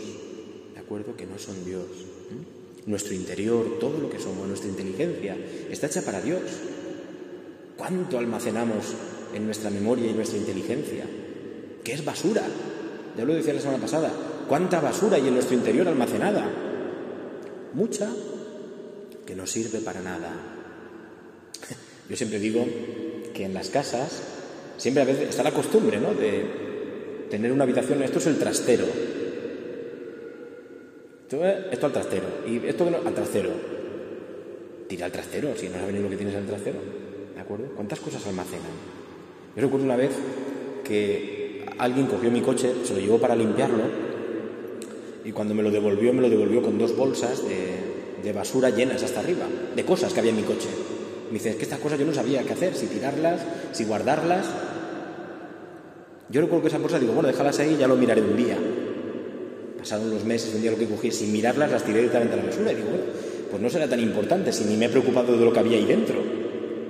¿de 0.75 0.81
acuerdo? 0.81 1.15
Que 1.17 1.27
no 1.27 1.39
son 1.39 1.65
Dios. 1.65 1.87
Nuestro 2.85 3.15
interior, 3.15 3.79
todo 3.79 3.97
lo 3.99 4.11
que 4.11 4.19
somos, 4.19 4.49
nuestra 4.49 4.69
inteligencia, 4.69 5.37
está 5.71 5.87
hecha 5.87 6.03
para 6.03 6.21
Dios. 6.21 6.43
¿Cuánto 7.77 8.19
almacenamos 8.19 8.87
en 9.33 9.45
nuestra 9.45 9.71
memoria 9.71 10.11
y 10.11 10.15
nuestra 10.15 10.39
inteligencia? 10.39 11.05
Es 11.93 12.05
basura. 12.05 12.43
Ya 13.17 13.25
lo 13.25 13.35
decía 13.35 13.55
la 13.55 13.61
semana 13.61 13.79
pasada. 13.79 14.11
¿Cuánta 14.49 14.81
basura 14.81 15.17
hay 15.17 15.29
en 15.29 15.35
nuestro 15.35 15.57
interior 15.57 15.87
almacenada? 15.89 16.49
Mucha 17.75 18.09
que 19.27 19.37
no 19.37 19.47
sirve 19.47 19.81
para 19.81 20.01
nada. 20.01 20.33
Yo 22.09 22.17
siempre 22.17 22.39
digo 22.39 22.67
que 23.35 23.45
en 23.45 23.55
las 23.55 23.69
casas 23.69 24.23
siempre 24.77 25.03
a 25.03 25.07
veces 25.07 25.29
está 25.29 25.43
la 25.43 25.53
costumbre, 25.53 26.01
¿no? 26.01 26.15
De 26.15 27.27
tener 27.31 27.53
una 27.53 27.65
habitación, 27.65 28.03
esto 28.03 28.19
es 28.19 28.27
el 28.27 28.39
trastero. 28.39 28.87
Esto, 31.71 31.87
al 31.87 31.93
trastero 31.93 32.27
y 32.49 32.67
esto 32.67 32.89
al 32.89 33.15
trastero. 33.15 33.51
Tira 34.89 35.07
al 35.07 35.13
trastero, 35.13 35.55
si 35.57 35.69
no 35.69 35.79
sabes 35.79 35.95
lo 36.01 36.11
que 36.11 36.17
tienes 36.17 36.35
en 36.35 36.41
el 36.41 36.47
trastero. 36.49 36.79
¿De 37.37 37.41
acuerdo? 37.41 37.67
¿Cuántas 37.77 38.01
cosas 38.01 38.27
almacenan? 38.27 38.73
Yo 39.55 39.63
recuerdo 39.63 39.87
una 39.87 39.95
vez 39.95 40.11
que 40.83 41.40
alguien 41.81 42.07
cogió 42.07 42.31
mi 42.31 42.43
coche, 42.43 42.73
se 42.85 42.95
lo 42.95 43.01
llevó 43.01 43.19
para 43.19 43.35
limpiarlo 43.35 43.83
y 45.25 45.33
cuando 45.33 45.55
me 45.55 45.63
lo 45.63 45.71
devolvió, 45.71 46.13
me 46.13 46.21
lo 46.21 46.29
devolvió 46.29 46.63
con 46.63 46.79
dos 46.79 46.95
bolsas 46.95 47.43
de, 48.23 48.33
basura 48.33 48.71
llenas 48.71 49.03
hasta 49.03 49.21
arriba, 49.21 49.47
de 49.75 49.85
cosas 49.85 50.13
que 50.13 50.21
había 50.21 50.31
en 50.31 50.37
mi 50.37 50.43
coche. 50.43 50.69
Me 51.29 51.35
dice, 51.35 51.51
es 51.51 51.57
que 51.57 51.63
estas 51.65 51.81
cosas 51.81 51.99
yo 51.99 52.07
no 52.07 52.15
sabía 52.15 52.43
qué 52.43 52.53
hacer, 52.53 52.75
si 52.75 52.87
tirarlas, 52.87 53.41
si 53.73 53.85
guardarlas. 53.85 54.47
Yo 56.29 56.41
recuerdo 56.41 56.63
que 56.63 56.69
esa 56.69 56.79
bolsa, 56.79 56.99
digo, 56.99 57.13
bueno, 57.13 57.29
déjalas 57.29 57.59
ahí, 57.59 57.77
ya 57.79 57.89
lo 57.89 57.97
miraré 57.97 58.21
un 58.21 58.37
día. 58.37 58.57
Pasaron 59.79 60.11
los 60.11 60.25
meses, 60.25 60.55
un 60.55 60.63
día 60.63 60.71
lo 60.71 60.79
que 60.79 60.87
cogí, 60.87 61.11
sin 61.11 61.33
mirarlas, 61.33 61.73
las 61.73 61.83
tiré 61.83 61.99
directamente 61.99 62.35
a 62.35 62.37
la 62.37 62.45
basura 62.45 62.73
y 62.73 62.77
digo, 62.77 62.89
bueno, 62.89 63.05
pues 63.51 63.63
no 63.63 63.71
será 63.71 63.89
tan 63.89 64.01
importante 64.01 64.53
si 64.53 64.65
ni 64.65 64.77
me 64.77 64.87
he 64.87 64.89
preocupado 64.91 65.37
de 65.37 65.45
lo 65.45 65.53
que 65.53 65.59
había 65.59 65.79
ahí 65.79 65.87
dentro. 65.87 66.23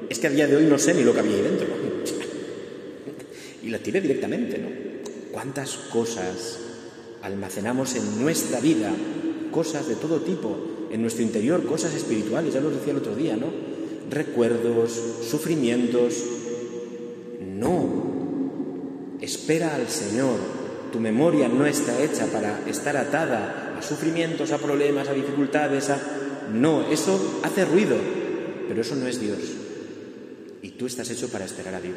Es 0.09 0.19
que 0.19 0.27
a 0.27 0.31
día 0.31 0.47
de 0.47 0.57
hoy 0.57 0.67
no 0.67 0.79
sé 0.79 0.93
ni 0.95 1.05
lo 1.05 1.15
que 1.15 1.21
había 1.21 1.37
ahí 1.37 1.43
dentro 1.43 1.80
y 3.63 3.69
la 3.69 3.79
tiré 3.79 4.01
directamente, 4.01 4.59
¿no? 4.59 4.69
¿Cuántas 5.33 5.77
cosas 5.77 6.59
almacenamos 7.23 7.95
en 7.95 8.23
nuestra 8.23 8.61
vida? 8.61 8.91
Cosas 9.51 9.89
de 9.89 9.97
todo 9.97 10.21
tipo, 10.21 10.89
en 10.91 11.03
nuestro 11.03 11.23
interior, 11.23 11.65
cosas 11.65 11.95
espirituales, 11.95 12.55
ya 12.55 12.61
lo 12.61 12.71
decía 12.71 12.93
el 12.93 12.99
otro 12.99 13.15
día, 13.15 13.37
¿no? 13.37 13.47
Recuerdos, 14.11 15.01
sufrimientos. 15.29 16.25
No. 17.41 19.19
Espera 19.21 19.75
al 19.75 19.89
Señor. 19.89 20.37
Tu 20.93 20.99
memoria 20.99 21.49
no 21.49 21.67
está 21.67 22.03
hecha 22.03 22.27
para 22.27 22.69
estar 22.69 22.97
atada 22.97 23.77
a 23.79 23.83
sufrimientos, 23.83 24.51
a 24.51 24.59
problemas, 24.59 25.09
a 25.09 25.15
dificultades, 25.15 25.91
a... 25.91 26.01
No, 26.53 26.91
eso 26.91 27.41
hace 27.45 27.65
ruido, 27.65 27.97
pero 28.67 28.81
eso 28.81 28.97
no 28.97 29.07
es 29.07 29.21
Dios. 29.21 29.39
Y 30.63 30.71
tú 30.71 30.87
estás 30.87 31.09
hecho 31.11 31.29
para 31.29 31.45
esperar 31.45 31.75
a 31.75 31.81
Dios. 31.81 31.97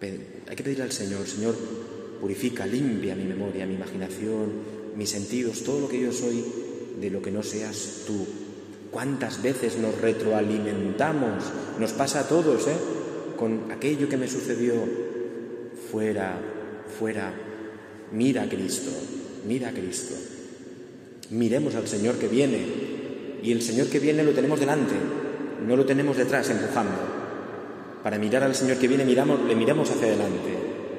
Hay 0.00 0.56
que 0.56 0.62
pedirle 0.62 0.84
al 0.84 0.92
Señor, 0.92 1.26
Señor, 1.26 1.56
purifica, 2.20 2.66
limpia 2.66 3.16
mi 3.16 3.24
memoria, 3.24 3.66
mi 3.66 3.74
imaginación, 3.74 4.52
mis 4.96 5.10
sentidos, 5.10 5.62
todo 5.64 5.80
lo 5.80 5.88
que 5.88 6.00
yo 6.00 6.12
soy, 6.12 6.44
de 7.00 7.10
lo 7.10 7.20
que 7.20 7.32
no 7.32 7.42
seas 7.42 8.02
tú. 8.06 8.26
¿Cuántas 8.90 9.42
veces 9.42 9.76
nos 9.78 10.00
retroalimentamos? 10.00 11.44
Nos 11.78 11.92
pasa 11.92 12.20
a 12.20 12.28
todos, 12.28 12.66
¿eh? 12.68 12.76
Con 13.36 13.70
aquello 13.70 14.08
que 14.08 14.16
me 14.16 14.28
sucedió. 14.28 14.74
Fuera, 15.90 16.38
fuera. 16.98 17.32
Mira 18.12 18.44
a 18.44 18.48
Cristo, 18.48 18.90
mira 19.46 19.68
a 19.68 19.72
Cristo. 19.72 20.14
Miremos 21.30 21.74
al 21.74 21.86
Señor 21.86 22.16
que 22.16 22.28
viene. 22.28 22.88
Y 23.42 23.52
el 23.52 23.62
Señor 23.62 23.88
que 23.88 24.00
viene 24.00 24.24
lo 24.24 24.32
tenemos 24.32 24.58
delante, 24.58 24.94
no 25.66 25.76
lo 25.76 25.84
tenemos 25.84 26.16
detrás 26.16 26.50
empujando. 26.50 27.17
Para 28.08 28.18
mirar 28.18 28.42
al 28.42 28.54
Señor 28.54 28.78
que 28.78 28.88
viene, 28.88 29.04
miramos, 29.04 29.38
le 29.46 29.54
miramos 29.54 29.90
hacia 29.90 30.06
adelante. 30.06 30.48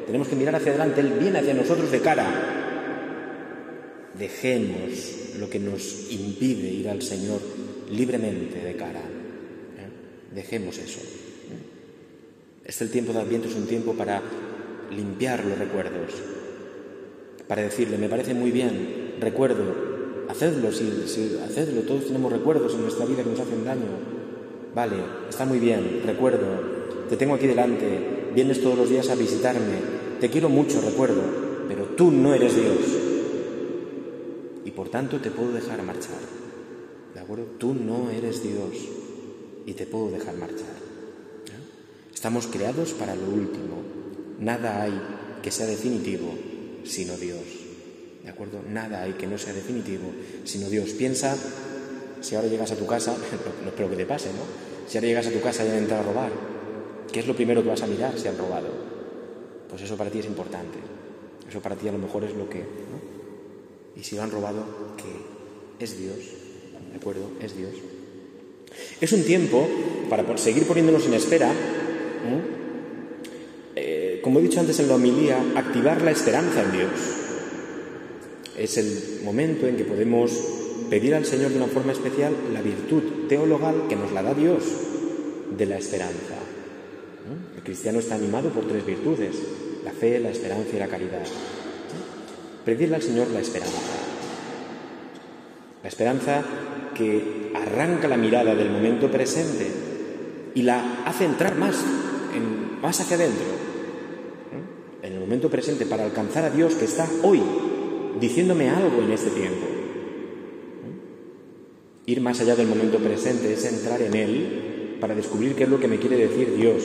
Tenemos 0.06 0.28
que 0.28 0.36
mirar 0.36 0.54
hacia 0.54 0.70
adelante, 0.70 1.01
Él 1.01 1.13
viene 1.20 1.39
hacia 1.39 1.56
nosotros 1.56 1.89
de 1.89 2.01
cara. 2.01 2.28
Dejemos 4.13 5.34
lo 5.39 5.50
que 5.50 5.58
nos 5.58 6.12
impide 6.12 6.68
ir 6.68 6.88
al 6.88 7.01
Señor 7.01 7.39
libremente 7.89 8.60
de 8.60 8.75
cara. 8.75 9.00
¿eh? 9.00 10.36
Dejemos 10.36 10.78
eso. 10.78 11.00
¿eh? 11.00 12.63
Este 12.66 12.84
el 12.84 12.92
tiempo 12.92 13.12
de 13.12 13.22
Adviento, 13.22 13.48
es 13.48 13.56
un 13.56 13.66
tiempo 13.66 13.96
para 13.96 14.22
limpiar 14.96 15.44
los 15.44 15.58
recuerdos, 15.58 16.13
para 17.48 17.63
decirle, 17.63 17.98
me 17.98 18.08
parece 18.08 18.36
muy 18.36 18.51
bien, 18.51 19.16
recuerdo, 19.20 19.63
hacedlo, 20.30 20.72
si, 20.72 21.06
si, 21.08 21.39
hacedlo, 21.44 21.82
todos 21.82 22.06
tenemos 22.06 22.32
recuerdos 22.32 22.75
en 22.75 22.84
nuestra 22.84 23.08
vida 23.08 23.24
que 23.24 23.32
nos 23.32 23.39
hacen 23.39 23.66
daño. 23.66 24.20
Vale, 24.75 24.98
está 25.28 25.46
muy 25.46 25.58
bien, 25.58 26.04
recuerdo, 26.06 26.78
te 27.10 27.17
tengo 27.17 27.36
aquí 27.36 27.48
delante, 27.48 28.31
vienes 28.34 28.62
todos 28.62 28.77
los 28.77 28.89
días 28.89 29.10
a 29.10 29.15
visitarme, 29.15 30.00
te 30.19 30.29
quiero 30.29 30.50
mucho, 30.50 30.81
recuerdo, 30.81 31.22
pero 31.67 31.86
tú 31.86 32.12
no 32.12 32.34
eres 32.34 32.55
Dios. 32.55 32.77
Y 34.65 34.72
por 34.72 34.89
tanto 34.89 35.19
te 35.19 35.31
puedo 35.31 35.51
dejar 35.51 35.81
marchar. 35.84 36.19
¿De 37.13 37.19
acuerdo? 37.19 37.46
Tú 37.58 37.74
no 37.74 38.10
eres 38.10 38.43
Dios 38.43 38.75
y 39.65 39.74
te 39.74 39.86
puedo 39.86 40.12
dejar 40.12 40.36
marchar. 40.38 40.79
Estamos 42.13 42.48
creados 42.48 42.91
para 42.93 43.15
lo 43.15 43.29
último. 43.29 43.81
Nada 44.39 44.84
hay 44.84 45.01
que 45.41 45.51
sea 45.51 45.65
definitivo 45.65 46.34
sino 46.84 47.15
Dios. 47.17 47.39
¿De 48.24 48.29
acuerdo? 48.29 48.62
Nada 48.67 49.03
hay 49.03 49.13
que 49.13 49.27
no 49.27 49.38
sea 49.38 49.53
definitivo 49.53 50.12
sino 50.43 50.69
Dios. 50.69 50.89
Piensa, 50.91 51.36
si 52.22 52.36
ahora 52.36 52.48
llegas 52.48 52.72
a 52.72 52.75
tu 52.75 52.86
casa, 52.86 53.15
no 53.63 53.69
espero 53.69 53.89
que 53.89 53.96
te 53.96 54.05
pase, 54.05 54.29
¿no? 54.29 54.43
Si 54.88 54.98
ahora 54.98 55.08
llegas 55.08 55.27
a 55.27 55.31
tu 55.31 55.41
casa 55.41 55.65
y 55.65 55.69
han 55.69 55.77
entrado 55.77 56.03
a 56.03 56.05
robar, 56.05 56.31
¿Qué 57.12 57.20
es 57.20 57.28
lo 57.28 57.36
primero 57.36 57.63
que 57.63 57.70
vas 57.70 57.82
a 57.82 57.88
mirar 57.88 58.18
si 58.18 58.28
han 58.28 58.38
robado? 58.38 58.68
Pues 59.70 59.82
eso 59.82 59.98
para 59.98 60.10
ti 60.10 60.20
es 60.20 60.25
importante. 60.25 60.78
Eso 61.48 61.62
para 61.62 61.75
ti 61.75 61.88
a 61.88 61.92
lo 61.92 61.98
mejor 61.98 62.24
es 62.24 62.36
lo 62.36 62.50
que... 62.50 62.63
Y 63.96 64.04
si 64.04 64.16
lo 64.16 64.24
han 64.24 64.32
robado, 64.32 64.63
¿qué? 64.98 65.84
Es 65.84 65.98
Dios. 65.98 66.18
¿De 66.92 66.98
acuerdo? 66.98 67.32
Es 67.42 67.58
Dios. 67.58 67.72
Es 69.01 69.13
un 69.13 69.24
tiempo 69.24 69.68
para 70.10 70.38
seguir 70.38 70.66
poniéndonos 70.66 71.06
en 71.08 71.13
espera, 71.13 71.51
eh, 73.75 74.20
como 74.24 74.39
he 74.39 74.42
dicho 74.44 74.60
antes 74.60 74.80
en 74.80 74.88
la 74.88 74.96
homilía, 74.96 75.38
activar 75.56 76.01
la 76.01 76.12
esperanza 76.12 76.63
en 76.63 76.72
Dios. 76.72 76.92
Es 78.58 78.78
el 78.78 79.22
momento 79.24 79.68
en 79.68 79.78
que 79.78 79.86
podemos 79.86 80.32
pedir 80.89 81.16
al 81.16 81.25
Señor 81.25 81.51
de 81.51 81.58
una 81.58 81.68
forma 81.68 81.92
especial 81.92 82.34
la 82.54 82.62
virtud 82.62 83.28
teologal 83.28 83.88
que 83.88 83.96
nos 83.96 84.12
la 84.12 84.24
da 84.24 84.34
Dios 84.34 84.63
de 85.58 85.66
la 85.66 85.78
esperanza. 85.78 86.38
El 87.55 87.63
cristiano 87.63 88.00
está 88.00 88.15
animado 88.15 88.50
por 88.50 88.67
tres 88.67 88.86
virtudes, 88.86 89.36
la 89.83 89.91
fe, 89.91 90.19
la 90.19 90.29
esperanza 90.29 90.75
y 90.75 90.79
la 90.79 90.88
caridad. 90.88 91.24
Pedirle 92.65 92.95
al 92.95 93.01
Señor 93.01 93.29
la 93.31 93.39
esperanza. 93.39 93.77
La 95.81 95.89
esperanza 95.89 96.43
que 96.93 97.51
arranca 97.55 98.07
la 98.07 98.17
mirada 98.17 98.55
del 98.55 98.69
momento 98.69 99.09
presente 99.09 99.67
y 100.55 100.63
la 100.63 101.03
hace 101.05 101.25
entrar 101.25 101.55
más, 101.55 101.75
más 102.81 103.00
hacia 103.00 103.15
adentro, 103.15 103.45
en 105.01 105.13
el 105.13 105.19
momento 105.19 105.50
presente, 105.50 105.86
para 105.86 106.03
alcanzar 106.03 106.43
a 106.45 106.50
Dios 106.50 106.75
que 106.75 106.86
está 106.86 107.07
hoy 107.24 107.41
diciéndome 108.19 108.69
algo 108.69 109.01
en 109.01 109.12
este 109.12 109.29
tiempo. 109.29 109.65
Ir 112.05 112.21
más 112.21 112.41
allá 112.41 112.55
del 112.55 112.67
momento 112.67 112.98
presente 112.98 113.53
es 113.53 113.65
entrar 113.65 114.01
en 114.01 114.13
Él 114.15 114.98
para 115.00 115.15
descubrir 115.15 115.55
qué 115.55 115.63
es 115.63 115.69
lo 115.69 115.79
que 115.79 115.88
me 115.88 116.00
quiere 116.00 116.17
decir 116.17 116.55
Dios. 116.55 116.83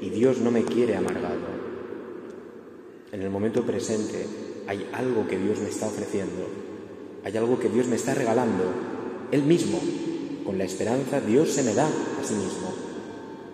Y 0.00 0.10
Dios 0.10 0.38
no 0.38 0.50
me 0.50 0.64
quiere 0.64 0.96
amargado. 0.96 1.58
En 3.10 3.22
el 3.22 3.30
momento 3.30 3.64
presente 3.64 4.26
hay 4.66 4.88
algo 4.92 5.26
que 5.26 5.38
Dios 5.38 5.60
me 5.60 5.68
está 5.68 5.86
ofreciendo, 5.86 6.46
hay 7.24 7.36
algo 7.36 7.58
que 7.58 7.68
Dios 7.68 7.86
me 7.86 7.96
está 7.96 8.14
regalando, 8.14 8.64
Él 9.32 9.42
mismo. 9.42 9.80
Con 10.44 10.58
la 10.58 10.64
esperanza 10.64 11.20
Dios 11.20 11.50
se 11.50 11.62
me 11.62 11.74
da 11.74 11.86
a 11.86 12.24
sí 12.24 12.34
mismo, 12.34 12.72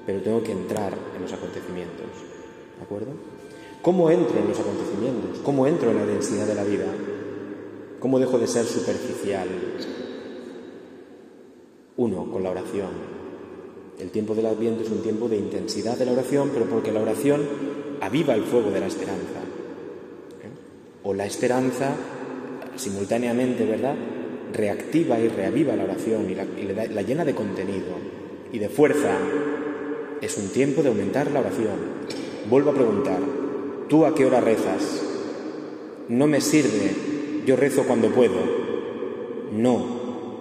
pero 0.07 0.23
tengo 0.23 0.43
que 0.43 0.53
entrar 0.53 0.93
en 1.17 1.23
los 1.23 1.33
acontecimientos. 1.33 2.07
¿De 2.79 2.85
acuerdo? 2.85 3.13
¿Cómo 3.83 4.11
entro 4.11 4.39
en 4.39 4.49
los 4.49 4.59
acontecimientos? 4.59 5.41
¿Cómo 5.45 5.67
entro 5.67 5.91
en 5.91 5.99
la 5.99 6.07
densidad 6.07 6.47
de 6.47 6.55
la 6.55 6.65
vida? 6.65 6.87
¿Cómo 8.01 8.19
dejo 8.19 8.39
de 8.39 8.47
ser 8.47 8.65
superficial? 8.65 9.49
Uno, 11.97 12.31
con 12.31 12.43
la 12.43 12.51
oración. 12.51 13.14
El 13.99 14.11
tiempo 14.11 14.35
del 14.35 14.47
Adviento 14.47 14.83
es 14.83 14.91
un 14.91 15.03
tiempo 15.03 15.29
de 15.29 15.37
intensidad 15.37 15.97
de 15.97 16.07
la 16.07 16.13
oración, 16.13 16.51
pero 16.53 16.67
porque 16.67 16.91
la 16.91 17.01
oración 17.01 17.43
aviva 18.01 18.35
el 18.35 18.43
fuego 18.43 18.71
de 18.71 18.81
la 18.81 18.87
esperanza. 18.87 19.41
¿Eh? 20.43 21.05
O 21.05 21.15
la 21.15 21.27
esperanza, 21.27 21.95
simultáneamente, 22.77 23.65
¿verdad? 23.65 23.95
Reactiva 24.53 25.19
y 25.19 25.29
reaviva 25.29 25.77
la 25.77 25.85
oración 25.85 26.29
y, 26.29 26.35
la, 26.35 26.87
la 26.87 27.03
llena 27.03 27.25
de 27.25 27.35
contenido 27.35 27.95
y 28.53 28.59
de 28.59 28.69
fuerza. 28.69 29.17
Es 30.21 30.37
un 30.39 30.49
tiempo 30.49 30.83
de 30.83 30.89
aumentar 30.89 31.31
la 31.31 31.41
oración. 31.41 31.77
Vuelvo 32.51 32.71
a 32.71 32.75
preguntar, 32.75 33.21
¿tú 33.89 34.05
a 34.07 34.15
qué 34.15 34.27
hora 34.27 34.41
rezas? 34.41 35.03
No 36.09 36.27
me 36.27 36.41
sirve, 36.41 36.91
yo 37.47 37.57
rezo 37.57 37.85
cuando 37.85 38.09
puedo. 38.09 38.65
No, 39.53 39.94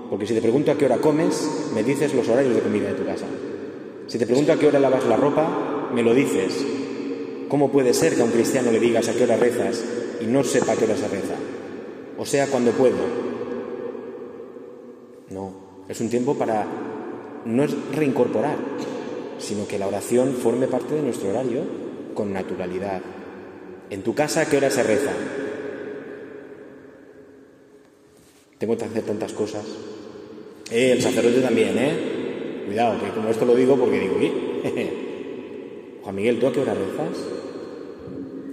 porque 0.10 0.28
si 0.28 0.34
te 0.34 0.42
pregunto 0.42 0.72
a 0.72 0.78
qué 0.78 0.86
hora 0.86 0.98
comes, 0.98 1.72
me 1.74 1.84
dices 1.84 2.14
los 2.14 2.28
horarios 2.28 2.56
de 2.56 2.62
comida 2.62 2.90
de 2.90 2.96
tu 2.96 3.06
casa. 3.06 3.26
Si 4.08 4.18
te 4.18 4.26
pregunto 4.26 4.52
a 4.54 4.58
qué 4.58 4.68
hora 4.68 4.80
lavas 4.80 5.06
la 5.06 5.16
ropa, 5.16 5.90
me 5.94 6.04
lo 6.04 6.14
dices. 6.14 6.66
¿Cómo 7.48 7.72
puede 7.72 7.94
ser 7.94 8.16
que 8.16 8.22
a 8.22 8.26
un 8.26 8.32
cristiano 8.32 8.72
le 8.72 8.80
digas 8.80 9.08
a 9.10 9.14
qué 9.14 9.24
hora 9.24 9.38
rezas 9.38 9.84
y 10.22 10.26
no 10.26 10.44
sepa 10.44 10.74
a 10.74 10.76
qué 10.76 10.86
hora 10.86 10.98
se 10.98 11.08
reza? 11.08 11.36
O 12.18 12.26
sea, 12.26 12.48
cuando 12.48 12.72
puedo. 12.72 12.98
No, 15.30 15.54
es 15.88 16.00
un 16.00 16.10
tiempo 16.10 16.36
para 16.36 16.66
no 17.46 17.64
es 17.64 17.76
reincorporar, 17.94 18.58
sino 19.40 19.68
que 19.68 19.80
la 19.80 19.88
oración 19.88 20.34
forme 20.34 20.68
parte 20.68 20.96
de 20.96 21.02
nuestro 21.02 21.30
horario 21.30 21.62
con 22.14 22.34
naturalidad. 22.34 23.02
En 23.90 24.04
tu 24.04 24.16
casa, 24.16 24.42
¿a 24.42 24.46
qué 24.46 24.58
hora 24.58 24.70
se 24.70 24.84
reza? 24.84 25.12
Tengo 28.64 28.78
que 28.78 28.86
hacer 28.86 29.04
tantas 29.04 29.34
cosas. 29.34 29.66
Eh, 30.72 30.94
el 30.94 31.02
sacerdote 31.02 31.42
también, 31.42 31.78
¿eh? 31.78 32.64
Cuidado, 32.66 32.98
que 32.98 33.10
como 33.10 33.28
esto 33.28 33.44
lo 33.44 33.56
digo 33.56 33.76
porque 33.76 34.00
digo, 34.00 34.22
¿y? 34.22 36.00
Juan 36.02 36.16
Miguel, 36.16 36.40
¿tú 36.40 36.48
a 36.48 36.54
qué 36.54 36.62
hora 36.62 36.74
rezas? 36.74 37.26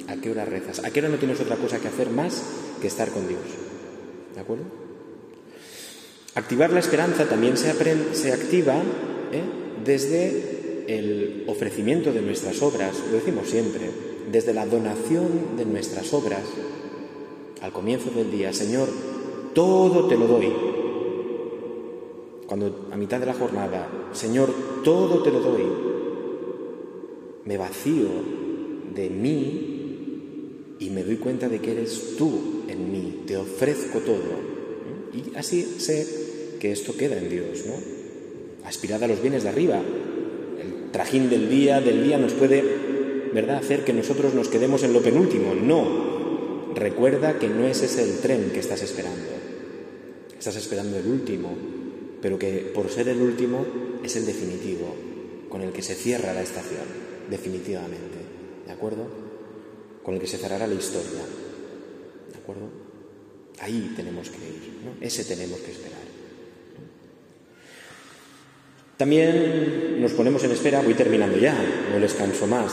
¿A 0.08 0.20
qué 0.20 0.32
hora 0.32 0.44
rezas? 0.44 0.84
¿A 0.84 0.90
qué 0.90 0.98
hora 0.98 1.10
no 1.10 1.18
tienes 1.18 1.40
otra 1.40 1.54
cosa 1.54 1.78
que 1.78 1.86
hacer 1.86 2.10
más 2.10 2.42
que 2.80 2.88
estar 2.88 3.10
con 3.10 3.28
Dios? 3.28 3.40
¿De 4.34 4.40
acuerdo? 4.40 4.64
Activar 6.34 6.72
la 6.72 6.80
esperanza 6.80 7.28
también 7.28 7.56
se, 7.56 7.72
se 8.12 8.32
activa 8.32 8.82
¿eh? 9.30 9.44
desde 9.84 10.86
el 10.88 11.44
ofrecimiento 11.46 12.12
de 12.12 12.22
nuestras 12.22 12.60
obras, 12.62 12.96
lo 13.12 13.18
decimos 13.18 13.48
siempre, 13.48 13.88
desde 14.32 14.54
la 14.54 14.66
donación 14.66 15.56
de 15.56 15.66
nuestras 15.66 16.12
obras. 16.12 16.42
Al 17.62 17.70
comienzo 17.70 18.10
del 18.10 18.32
día, 18.32 18.52
Señor, 18.52 18.88
todo 19.54 20.06
te 20.06 20.16
lo 20.16 20.26
doy, 20.26 20.52
cuando 22.46 22.88
a 22.90 22.96
mitad 22.96 23.20
de 23.20 23.26
la 23.26 23.34
jornada, 23.34 23.88
Señor, 24.12 24.52
todo 24.82 25.22
te 25.22 25.30
lo 25.30 25.40
doy, 25.40 25.62
me 27.44 27.56
vacío 27.56 28.08
de 28.94 29.08
mí 29.08 30.76
y 30.80 30.90
me 30.90 31.04
doy 31.04 31.16
cuenta 31.16 31.48
de 31.48 31.60
que 31.60 31.72
eres 31.72 32.16
tú 32.16 32.62
en 32.68 32.90
mí, 32.90 33.22
te 33.26 33.36
ofrezco 33.36 34.00
todo. 34.00 34.50
Y 35.12 35.36
así 35.36 35.62
sé 35.62 36.06
que 36.58 36.72
esto 36.72 36.96
queda 36.96 37.18
en 37.18 37.28
Dios, 37.28 37.66
¿no? 37.66 37.74
Aspirad 38.66 39.02
a 39.02 39.08
los 39.08 39.22
bienes 39.22 39.42
de 39.42 39.48
arriba. 39.48 39.80
El 39.80 40.90
trajín 40.90 41.30
del 41.30 41.48
día, 41.48 41.80
del 41.80 42.04
día 42.04 42.18
nos 42.18 42.32
puede, 42.32 42.62
¿verdad?, 43.32 43.56
hacer 43.56 43.84
que 43.84 43.92
nosotros 43.92 44.34
nos 44.34 44.48
quedemos 44.48 44.82
en 44.82 44.92
lo 44.92 45.00
penúltimo. 45.00 45.54
No. 45.54 46.10
Recuerda 46.74 47.38
que 47.38 47.48
no 47.48 47.66
es 47.66 47.82
ese 47.82 48.04
el 48.04 48.18
tren 48.18 48.50
que 48.52 48.60
estás 48.60 48.82
esperando. 48.82 49.39
Estás 50.40 50.56
esperando 50.56 50.96
el 50.96 51.06
último, 51.06 51.54
pero 52.22 52.38
que 52.38 52.72
por 52.74 52.88
ser 52.88 53.08
el 53.08 53.20
último 53.20 53.66
es 54.02 54.16
el 54.16 54.24
definitivo, 54.24 54.96
con 55.50 55.60
el 55.60 55.70
que 55.70 55.82
se 55.82 55.94
cierra 55.94 56.32
la 56.32 56.40
estación, 56.40 56.86
definitivamente, 57.28 58.16
¿de 58.66 58.72
acuerdo? 58.72 59.06
Con 60.02 60.14
el 60.14 60.20
que 60.20 60.26
se 60.26 60.38
cerrará 60.38 60.66
la 60.66 60.72
historia, 60.72 61.20
¿de 62.32 62.38
acuerdo? 62.38 62.70
Ahí 63.58 63.92
tenemos 63.94 64.30
que 64.30 64.38
ir, 64.38 64.80
¿no? 64.82 65.06
Ese 65.06 65.24
tenemos 65.24 65.60
que 65.60 65.72
esperar. 65.72 66.00
También 68.96 70.00
nos 70.00 70.12
ponemos 70.12 70.42
en 70.44 70.52
espera, 70.52 70.80
voy 70.80 70.94
terminando 70.94 71.36
ya, 71.36 71.54
no 71.92 71.98
les 71.98 72.14
canso 72.14 72.46
más. 72.46 72.72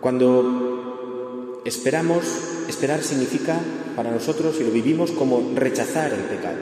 Cuando 0.00 0.73
esperamos, 1.64 2.24
esperar 2.68 3.02
significa 3.02 3.58
para 3.96 4.10
nosotros, 4.10 4.56
y 4.60 4.64
lo 4.64 4.70
vivimos, 4.70 5.10
como 5.12 5.52
rechazar 5.54 6.12
el 6.12 6.20
pecado. 6.20 6.58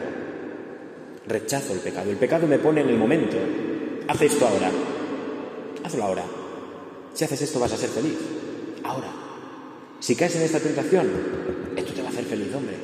Rechazo 1.27 1.73
el 1.73 1.81
pecado. 1.81 2.11
El 2.11 2.17
pecado 2.17 2.47
me 2.47 2.59
pone 2.59 2.81
en 2.81 2.88
el 2.88 2.99
momento. 2.99 3.37
Haz 4.09 4.21
esto 4.23 4.47
ahora. 4.47 4.71
Hazlo 5.85 6.05
ahora. 6.05 6.25
Si 7.15 7.25
haces 7.25 7.43
esto 7.43 7.61
vas 7.61 7.73
a 7.73 7.77
ser 7.77 7.91
feliz. 7.91 8.19
Ahora. 8.85 9.09
Si 10.01 10.17
caes 10.17 10.35
en 10.37 10.43
esta 10.43 10.59
tentación, 10.59 11.09
esto 11.77 11.93
te 11.93 12.03
va 12.03 12.09
a 12.09 12.11
hacer 12.11 12.25
feliz, 12.25 12.53
hombre. 12.55 12.75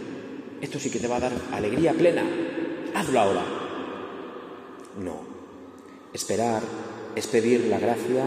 Esto 0.61 0.79
sí 0.79 0.91
que 0.91 1.01
te 1.01 1.09
va 1.09 1.17
a 1.17 1.21
dar 1.21 1.33
alegría 1.53 1.93
plena. 1.93 2.23
Hazlo 2.95 3.21
ahora. 3.21 3.43
No. 5.03 5.21
Esperar 6.13 6.63
es 7.15 7.27
pedir 7.27 7.67
la 7.67 7.79
gracia 7.79 8.25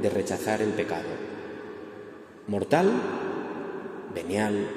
de 0.00 0.10
rechazar 0.10 0.62
el 0.62 0.70
pecado. 0.70 1.08
Mortal, 2.46 2.90
venial 4.14 4.68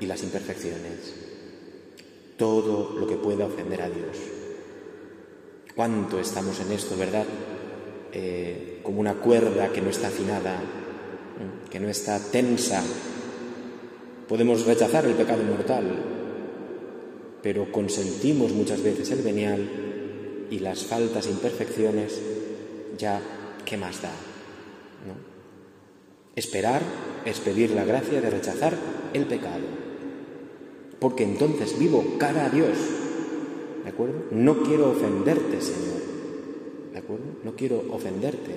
y 0.00 0.06
las 0.06 0.22
imperfecciones 0.22 1.30
todo 2.40 2.98
lo 2.98 3.06
que 3.06 3.16
pueda 3.16 3.44
ofender 3.44 3.82
a 3.82 3.90
Dios. 3.90 4.16
¿Cuánto 5.76 6.18
estamos 6.18 6.58
en 6.60 6.72
esto, 6.72 6.96
verdad? 6.96 7.26
Eh, 8.14 8.80
como 8.82 8.98
una 8.98 9.12
cuerda 9.16 9.68
que 9.68 9.82
no 9.82 9.90
está 9.90 10.08
afinada, 10.08 10.58
que 11.70 11.78
no 11.78 11.90
está 11.90 12.18
tensa. 12.18 12.82
Podemos 14.26 14.64
rechazar 14.64 15.04
el 15.04 15.16
pecado 15.16 15.42
mortal, 15.42 15.84
pero 17.42 17.70
consentimos 17.70 18.52
muchas 18.52 18.82
veces 18.82 19.10
el 19.10 19.20
venial 19.20 20.46
y 20.50 20.60
las 20.60 20.84
faltas 20.84 21.26
e 21.26 21.30
imperfecciones, 21.30 22.18
ya, 22.96 23.20
¿qué 23.66 23.76
más 23.76 24.00
da? 24.00 24.12
Esperar 26.40 26.80
es 27.26 27.38
pedir 27.40 27.70
la 27.72 27.84
gracia 27.84 28.22
de 28.22 28.30
rechazar 28.30 28.72
el 29.12 29.26
pecado 29.26 29.90
porque 30.98 31.24
entonces 31.24 31.78
vivo 31.78 32.16
cara 32.18 32.46
a 32.46 32.48
Dios. 32.48 32.76
¿De 33.84 33.90
acuerdo? 33.90 34.24
No 34.30 34.62
quiero 34.62 34.90
ofenderte, 34.90 35.60
Señor. 35.60 36.00
¿De 36.92 36.98
acuerdo? 36.98 37.24
No 37.44 37.52
quiero 37.52 37.82
ofenderte. 37.90 38.56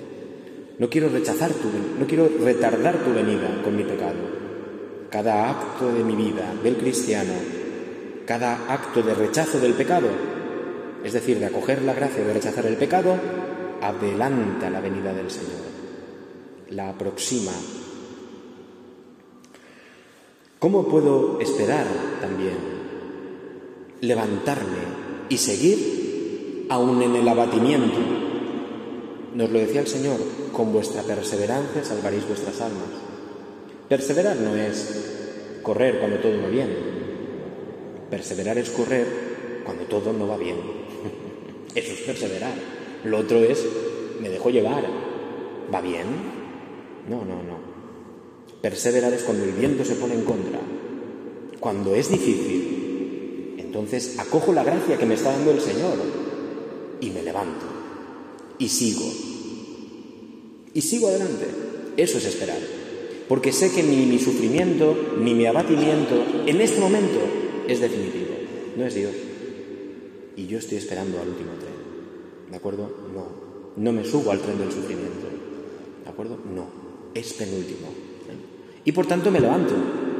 No 0.78 0.88
quiero 0.88 1.08
rechazar 1.10 1.50
tu 1.52 1.68
no 1.98 2.06
quiero 2.06 2.28
retardar 2.40 2.96
tu 3.04 3.12
venida 3.12 3.62
con 3.62 3.76
mi 3.76 3.84
pecado. 3.84 4.18
Cada 5.10 5.50
acto 5.50 5.92
de 5.92 6.04
mi 6.04 6.16
vida 6.16 6.54
del 6.62 6.76
cristiano, 6.76 7.34
cada 8.26 8.72
acto 8.72 9.02
de 9.02 9.14
rechazo 9.14 9.60
del 9.60 9.74
pecado 9.74 10.08
es 11.04 11.12
decir, 11.12 11.38
de 11.38 11.46
acoger 11.46 11.82
la 11.82 11.92
gracia 11.92 12.24
de 12.24 12.32
rechazar 12.32 12.64
el 12.64 12.76
pecado, 12.76 13.16
adelanta 13.82 14.70
la 14.70 14.80
venida 14.80 15.12
del 15.12 15.30
Señor, 15.30 15.60
la 16.74 16.90
aproxima. 16.90 17.52
¿Cómo 20.58 20.88
puedo 20.88 21.40
esperar 21.40 21.86
también 22.20 22.56
levantarme 24.00 24.78
y 25.28 25.36
seguir 25.36 26.66
aún 26.70 27.02
en 27.02 27.16
el 27.16 27.28
abatimiento? 27.28 27.98
Nos 29.34 29.50
lo 29.50 29.58
decía 29.58 29.80
el 29.82 29.86
Señor, 29.86 30.18
con 30.52 30.72
vuestra 30.72 31.02
perseverancia 31.02 31.84
salvaréis 31.84 32.26
vuestras 32.26 32.60
almas. 32.60 32.88
Perseverar 33.88 34.36
no 34.36 34.56
es 34.56 35.60
correr 35.62 35.98
cuando 35.98 36.18
todo 36.18 36.42
va 36.42 36.48
bien. 36.48 36.70
Perseverar 38.10 38.58
es 38.58 38.70
correr 38.70 39.62
cuando 39.64 39.84
todo 39.84 40.12
no 40.12 40.26
va 40.26 40.36
bien. 40.36 40.56
Eso 41.74 41.92
es 41.92 42.00
perseverar. 42.00 42.54
Lo 43.04 43.18
otro 43.18 43.38
es, 43.38 43.64
me 44.20 44.30
dejo 44.30 44.50
llevar. 44.50 44.84
¿Va 45.72 45.80
bien? 45.80 46.33
No, 47.08 47.24
no, 47.24 47.42
no. 47.42 47.58
Perseverar 48.60 49.12
es 49.12 49.22
cuando 49.22 49.44
el 49.44 49.52
viento 49.52 49.84
se 49.84 49.96
pone 49.96 50.14
en 50.14 50.24
contra. 50.24 50.60
Cuando 51.60 51.94
es 51.94 52.10
difícil, 52.10 53.56
entonces 53.58 54.18
acojo 54.18 54.52
la 54.52 54.64
gracia 54.64 54.98
que 54.98 55.06
me 55.06 55.14
está 55.14 55.32
dando 55.32 55.50
el 55.50 55.60
Señor 55.60 55.98
y 57.00 57.10
me 57.10 57.22
levanto 57.22 57.74
y 58.58 58.68
sigo. 58.68 59.04
Y 60.72 60.80
sigo 60.80 61.08
adelante. 61.08 61.46
Eso 61.96 62.18
es 62.18 62.24
esperar. 62.24 62.58
Porque 63.28 63.52
sé 63.52 63.72
que 63.72 63.82
ni 63.82 64.06
mi 64.06 64.18
sufrimiento 64.18 64.96
ni 65.18 65.34
mi 65.34 65.46
abatimiento 65.46 66.14
en 66.46 66.60
este 66.60 66.80
momento 66.80 67.20
es 67.68 67.80
definitivo. 67.80 68.34
No 68.76 68.84
es 68.84 68.94
Dios. 68.94 69.12
Y 70.36 70.46
yo 70.46 70.58
estoy 70.58 70.78
esperando 70.78 71.20
al 71.20 71.28
último 71.28 71.52
tren. 71.58 72.50
¿De 72.50 72.56
acuerdo? 72.56 72.90
No. 73.14 73.44
No 73.76 73.92
me 73.92 74.04
subo 74.04 74.30
al 74.30 74.40
tren 74.40 74.58
del 74.58 74.72
sufrimiento. 74.72 75.26
¿De 76.04 76.10
acuerdo? 76.10 76.38
No. 76.54 76.83
Es 77.14 77.32
penúltimo. 77.34 77.88
¿eh? 78.28 78.82
Y 78.84 78.92
por 78.92 79.06
tanto 79.06 79.30
me 79.30 79.40
levanto. 79.40 79.74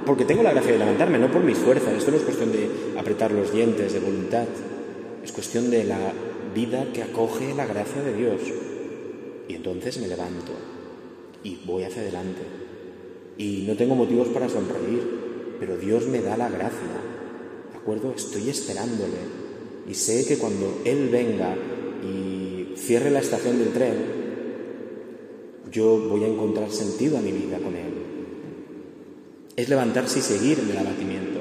Porque 0.06 0.24
tengo 0.24 0.42
la 0.42 0.52
gracia 0.52 0.72
de 0.72 0.78
levantarme, 0.78 1.18
no 1.18 1.30
por 1.30 1.42
mis 1.42 1.58
fuerzas. 1.58 1.94
Esto 1.94 2.10
no 2.10 2.18
es 2.18 2.22
cuestión 2.22 2.52
de 2.52 2.68
apretar 2.98 3.32
los 3.32 3.52
dientes, 3.52 3.92
de 3.92 4.00
voluntad. 4.00 4.46
Es 5.22 5.32
cuestión 5.32 5.70
de 5.70 5.84
la 5.84 5.98
vida 6.54 6.86
que 6.92 7.02
acoge 7.02 7.54
la 7.54 7.66
gracia 7.66 8.02
de 8.02 8.14
Dios. 8.14 8.40
Y 9.48 9.54
entonces 9.54 9.98
me 9.98 10.08
levanto 10.08 10.52
y 11.42 11.60
voy 11.66 11.84
hacia 11.84 12.02
adelante. 12.02 12.42
Y 13.36 13.64
no 13.66 13.76
tengo 13.76 13.94
motivos 13.94 14.28
para 14.28 14.48
sonreír, 14.48 15.56
pero 15.58 15.76
Dios 15.76 16.06
me 16.06 16.20
da 16.20 16.36
la 16.36 16.48
gracia. 16.48 16.78
¿De 17.72 17.78
acuerdo? 17.78 18.12
Estoy 18.14 18.48
esperándole. 18.50 19.44
Y 19.88 19.94
sé 19.94 20.26
que 20.26 20.38
cuando 20.38 20.80
Él 20.84 21.08
venga 21.10 21.54
y 22.02 22.76
cierre 22.76 23.10
la 23.10 23.20
estación 23.20 23.58
del 23.58 23.72
tren, 23.72 23.94
yo 25.74 25.98
voy 26.08 26.22
a 26.22 26.28
encontrar 26.28 26.70
sentido 26.70 27.18
a 27.18 27.20
mi 27.20 27.32
vida 27.32 27.58
con 27.58 27.74
Él. 27.74 27.92
Es 29.56 29.68
levantarse 29.68 30.20
y 30.20 30.22
seguir 30.22 30.60
en 30.60 30.70
el 30.70 30.78
abatimiento. 30.78 31.40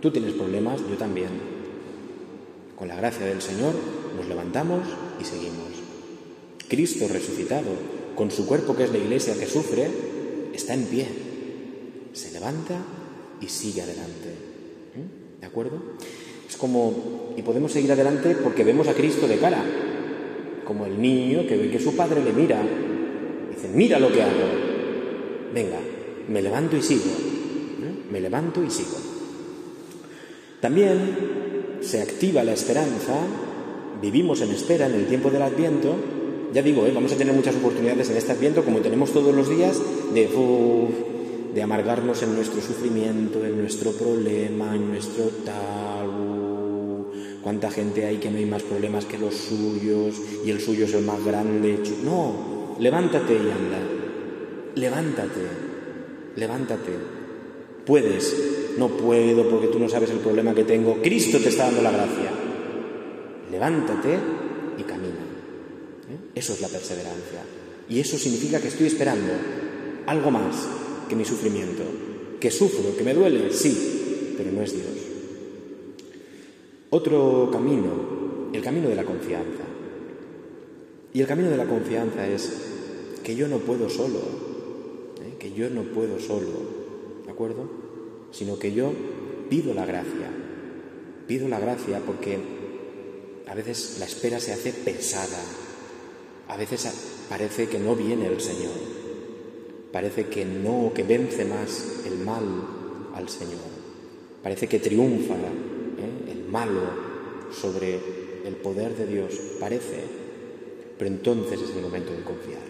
Tú 0.00 0.10
tienes 0.10 0.32
problemas, 0.32 0.80
yo 0.88 0.96
también. 0.96 1.28
Con 2.74 2.88
la 2.88 2.96
gracia 2.96 3.26
del 3.26 3.42
Señor 3.42 3.74
nos 4.16 4.26
levantamos 4.26 4.80
y 5.20 5.24
seguimos. 5.24 5.68
Cristo 6.68 7.06
resucitado, 7.06 7.68
con 8.16 8.30
su 8.30 8.46
cuerpo 8.46 8.74
que 8.74 8.84
es 8.84 8.92
la 8.92 8.98
iglesia 8.98 9.38
que 9.38 9.46
sufre, 9.46 9.88
está 10.54 10.72
en 10.72 10.84
pie. 10.84 11.06
Se 12.14 12.32
levanta 12.32 12.80
y 13.42 13.48
sigue 13.48 13.82
adelante. 13.82 14.30
¿Mm? 14.94 15.40
¿De 15.42 15.46
acuerdo? 15.46 15.82
Es 16.48 16.56
como, 16.56 17.34
y 17.36 17.42
podemos 17.42 17.72
seguir 17.72 17.92
adelante 17.92 18.36
porque 18.42 18.64
vemos 18.64 18.88
a 18.88 18.94
Cristo 18.94 19.28
de 19.28 19.36
cara, 19.36 19.62
como 20.64 20.86
el 20.86 21.00
niño 21.00 21.46
que 21.46 21.58
ve 21.58 21.70
que 21.70 21.80
su 21.80 21.94
padre 21.94 22.24
le 22.24 22.32
mira, 22.32 22.62
mira 23.74 23.98
lo 23.98 24.10
que 24.12 24.22
hago, 24.22 25.52
venga, 25.52 25.78
me 26.28 26.42
levanto 26.42 26.76
y 26.76 26.82
sigo, 26.82 27.04
¿eh? 27.04 28.10
me 28.10 28.20
levanto 28.20 28.62
y 28.62 28.70
sigo. 28.70 28.96
También 30.60 31.78
se 31.80 32.00
activa 32.00 32.44
la 32.44 32.52
esperanza, 32.52 33.14
vivimos 34.00 34.40
en 34.40 34.50
espera 34.50 34.86
en 34.86 34.94
el 34.94 35.06
tiempo 35.06 35.30
del 35.30 35.42
Adviento, 35.42 35.94
ya 36.52 36.62
digo, 36.62 36.86
¿eh? 36.86 36.92
vamos 36.94 37.12
a 37.12 37.16
tener 37.16 37.34
muchas 37.34 37.56
oportunidades 37.56 38.10
en 38.10 38.16
este 38.16 38.32
Adviento, 38.32 38.64
como 38.64 38.78
tenemos 38.78 39.12
todos 39.12 39.34
los 39.34 39.50
días, 39.50 39.80
de, 40.14 40.28
de 41.54 41.62
amargarnos 41.62 42.22
en 42.22 42.34
nuestro 42.34 42.62
sufrimiento, 42.62 43.44
en 43.44 43.60
nuestro 43.60 43.92
problema, 43.92 44.74
en 44.74 44.88
nuestro 44.88 45.24
tal, 45.44 46.34
¿Cuánta 47.44 47.70
gente 47.70 48.06
hay 48.06 48.16
que 48.16 48.30
no 48.30 48.38
hay 48.38 48.46
más 48.46 48.62
problemas 48.62 49.04
que 49.04 49.18
los 49.18 49.34
suyos 49.34 50.14
y 50.46 50.50
el 50.50 50.62
suyo 50.62 50.86
es 50.86 50.94
el 50.94 51.04
más 51.04 51.22
grande? 51.22 51.78
No, 52.02 52.53
levántate 52.78 53.34
y 53.34 53.50
anda. 53.50 53.78
Levántate, 54.74 55.40
levántate. 56.36 56.92
Puedes, 57.86 58.74
no 58.78 58.88
puedo 58.88 59.48
porque 59.48 59.68
tú 59.68 59.78
no 59.78 59.88
sabes 59.88 60.10
el 60.10 60.18
problema 60.18 60.54
que 60.54 60.64
tengo. 60.64 61.00
Cristo 61.02 61.38
te 61.38 61.50
está 61.50 61.64
dando 61.66 61.82
la 61.82 61.92
gracia. 61.92 62.30
Levántate 63.50 64.18
y 64.78 64.82
camina. 64.82 65.24
¿Eh? 66.10 66.30
Eso 66.34 66.54
es 66.54 66.60
la 66.60 66.68
perseverancia. 66.68 67.42
Y 67.88 68.00
eso 68.00 68.16
significa 68.16 68.60
que 68.60 68.68
estoy 68.68 68.86
esperando 68.86 69.32
algo 70.06 70.30
más 70.30 70.68
que 71.08 71.16
mi 71.16 71.24
sufrimiento. 71.24 71.82
Que 72.40 72.50
sufro, 72.50 72.96
que 72.96 73.04
me 73.04 73.14
duele, 73.14 73.52
sí, 73.52 74.34
pero 74.36 74.50
no 74.50 74.62
es 74.62 74.72
Dios. 74.72 74.86
Otro 76.90 77.48
camino, 77.52 78.50
el 78.52 78.62
camino 78.62 78.88
de 78.88 78.94
la 78.96 79.04
confianza. 79.04 79.64
Y 81.14 81.22
el 81.22 81.26
camino 81.26 81.48
de 81.48 81.56
la 81.56 81.64
confianza 81.64 82.26
es 82.26 82.52
que 83.22 83.34
yo 83.34 83.48
no 83.48 83.60
puedo 83.60 83.88
solo, 83.88 84.18
¿eh? 85.22 85.36
que 85.38 85.52
yo 85.52 85.70
no 85.70 85.82
puedo 85.82 86.20
solo, 86.20 86.50
¿de 87.24 87.30
acuerdo? 87.30 87.70
Sino 88.32 88.58
que 88.58 88.74
yo 88.74 88.92
pido 89.48 89.72
la 89.72 89.86
gracia, 89.86 90.28
pido 91.26 91.48
la 91.48 91.58
gracia 91.58 92.02
porque 92.04 92.36
a 93.46 93.54
veces 93.54 93.96
la 93.98 94.04
espera 94.04 94.40
se 94.40 94.52
hace 94.52 94.72
pesada, 94.72 95.40
a 96.48 96.56
veces 96.58 96.86
parece 97.30 97.68
que 97.68 97.78
no 97.78 97.96
viene 97.96 98.26
el 98.26 98.40
Señor, 98.40 98.74
parece 99.92 100.26
que 100.26 100.44
no, 100.44 100.92
que 100.94 101.04
vence 101.04 101.46
más 101.46 102.02
el 102.06 102.18
mal 102.18 102.44
al 103.14 103.28
Señor, 103.30 103.62
parece 104.42 104.66
que 104.66 104.80
triunfa 104.80 105.36
malo 106.54 106.82
sobre 107.50 107.98
el 108.46 108.54
poder 108.62 108.96
de 108.96 109.08
Dios, 109.08 109.34
parece, 109.58 110.04
pero 110.98 111.10
entonces 111.10 111.60
es 111.60 111.70
el 111.76 111.82
momento 111.82 112.12
de 112.12 112.22
confiar. 112.22 112.62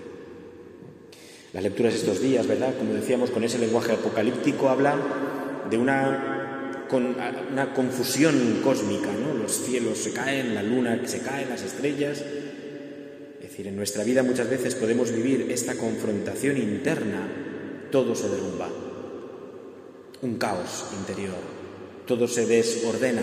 Las 1.52 1.62
lecturas 1.62 1.92
de 1.92 2.00
estos 2.00 2.20
días, 2.20 2.46
¿verdad? 2.46 2.74
Como 2.76 2.94
decíamos, 2.94 3.30
con 3.30 3.44
ese 3.44 3.58
lenguaje 3.58 3.92
apocalíptico 3.92 4.68
hablan 4.68 4.98
de 5.70 5.78
una, 5.78 6.86
una 7.52 7.72
confusión 7.72 8.60
cósmica, 8.64 9.12
¿no? 9.12 9.34
Los 9.34 9.52
cielos 9.52 9.98
se 9.98 10.12
caen, 10.12 10.54
la 10.54 10.62
luna 10.62 11.00
se 11.04 11.20
cae, 11.20 11.46
las 11.46 11.62
estrellas. 11.62 12.18
Es 12.20 13.50
decir, 13.50 13.68
en 13.68 13.76
nuestra 13.76 14.02
vida 14.02 14.24
muchas 14.24 14.50
veces 14.50 14.74
podemos 14.74 15.12
vivir 15.12 15.46
esta 15.50 15.76
confrontación 15.76 16.56
interna, 16.56 17.28
todo 17.92 18.16
se 18.16 18.28
derrumba, 18.28 18.68
un 20.22 20.36
caos 20.38 20.86
interior, 20.98 21.36
todo 22.04 22.26
se 22.26 22.46
desordena, 22.46 23.22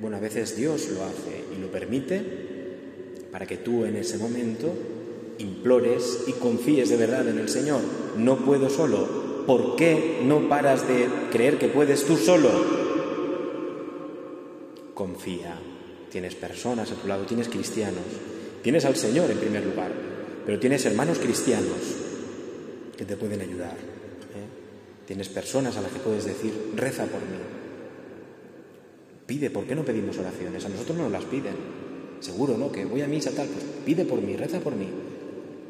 bueno, 0.00 0.16
a 0.16 0.20
veces 0.20 0.56
Dios 0.56 0.90
lo 0.90 1.04
hace 1.04 1.44
y 1.56 1.60
lo 1.60 1.72
permite 1.72 2.47
para 3.30 3.46
que 3.46 3.56
tú 3.56 3.84
en 3.84 3.96
ese 3.96 4.18
momento 4.18 4.72
implores 5.38 6.24
y 6.26 6.32
confíes 6.32 6.88
de 6.88 6.96
verdad 6.96 7.28
en 7.28 7.38
el 7.38 7.48
Señor. 7.48 7.80
No 8.16 8.44
puedo 8.44 8.68
solo. 8.70 9.44
¿Por 9.46 9.76
qué 9.76 10.20
no 10.24 10.48
paras 10.48 10.86
de 10.86 11.08
creer 11.30 11.58
que 11.58 11.68
puedes 11.68 12.04
tú 12.04 12.16
solo? 12.16 12.50
Confía. 14.94 15.58
Tienes 16.10 16.34
personas 16.34 16.90
a 16.90 16.94
tu 16.94 17.06
lado, 17.06 17.24
tienes 17.24 17.48
cristianos, 17.48 18.04
tienes 18.62 18.84
al 18.84 18.96
Señor 18.96 19.30
en 19.30 19.38
primer 19.38 19.64
lugar, 19.64 19.92
pero 20.44 20.58
tienes 20.58 20.84
hermanos 20.86 21.18
cristianos 21.18 21.78
que 22.96 23.04
te 23.04 23.16
pueden 23.16 23.40
ayudar. 23.42 23.74
¿eh? 23.74 25.06
Tienes 25.06 25.28
personas 25.28 25.76
a 25.76 25.82
las 25.82 25.92
que 25.92 25.98
puedes 25.98 26.24
decir, 26.24 26.72
reza 26.74 27.04
por 27.04 27.20
mí, 27.20 27.36
Pide, 29.28 29.50
¿por 29.50 29.66
qué 29.66 29.74
no 29.74 29.84
pedimos 29.84 30.16
oraciones? 30.16 30.64
A 30.64 30.70
nosotros 30.70 30.96
no 30.96 31.02
nos 31.02 31.12
las 31.12 31.24
piden. 31.24 31.54
Seguro, 32.20 32.58
¿no? 32.58 32.72
Que 32.72 32.84
voy 32.84 33.02
a 33.02 33.06
misa 33.06 33.30
tal, 33.30 33.46
pues 33.48 33.64
pide 33.84 34.04
por 34.04 34.20
mí, 34.20 34.36
reza 34.36 34.60
por 34.60 34.74
mí. 34.74 34.86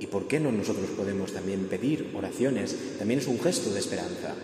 ¿Y 0.00 0.06
por 0.06 0.28
qué 0.28 0.38
no 0.38 0.52
nosotros 0.52 0.86
podemos 0.96 1.32
también 1.32 1.66
pedir 1.66 2.10
oraciones? 2.14 2.76
También 2.98 3.20
es 3.20 3.26
un 3.26 3.38
gesto 3.40 3.70
de 3.70 3.80
esperanza. 3.80 4.34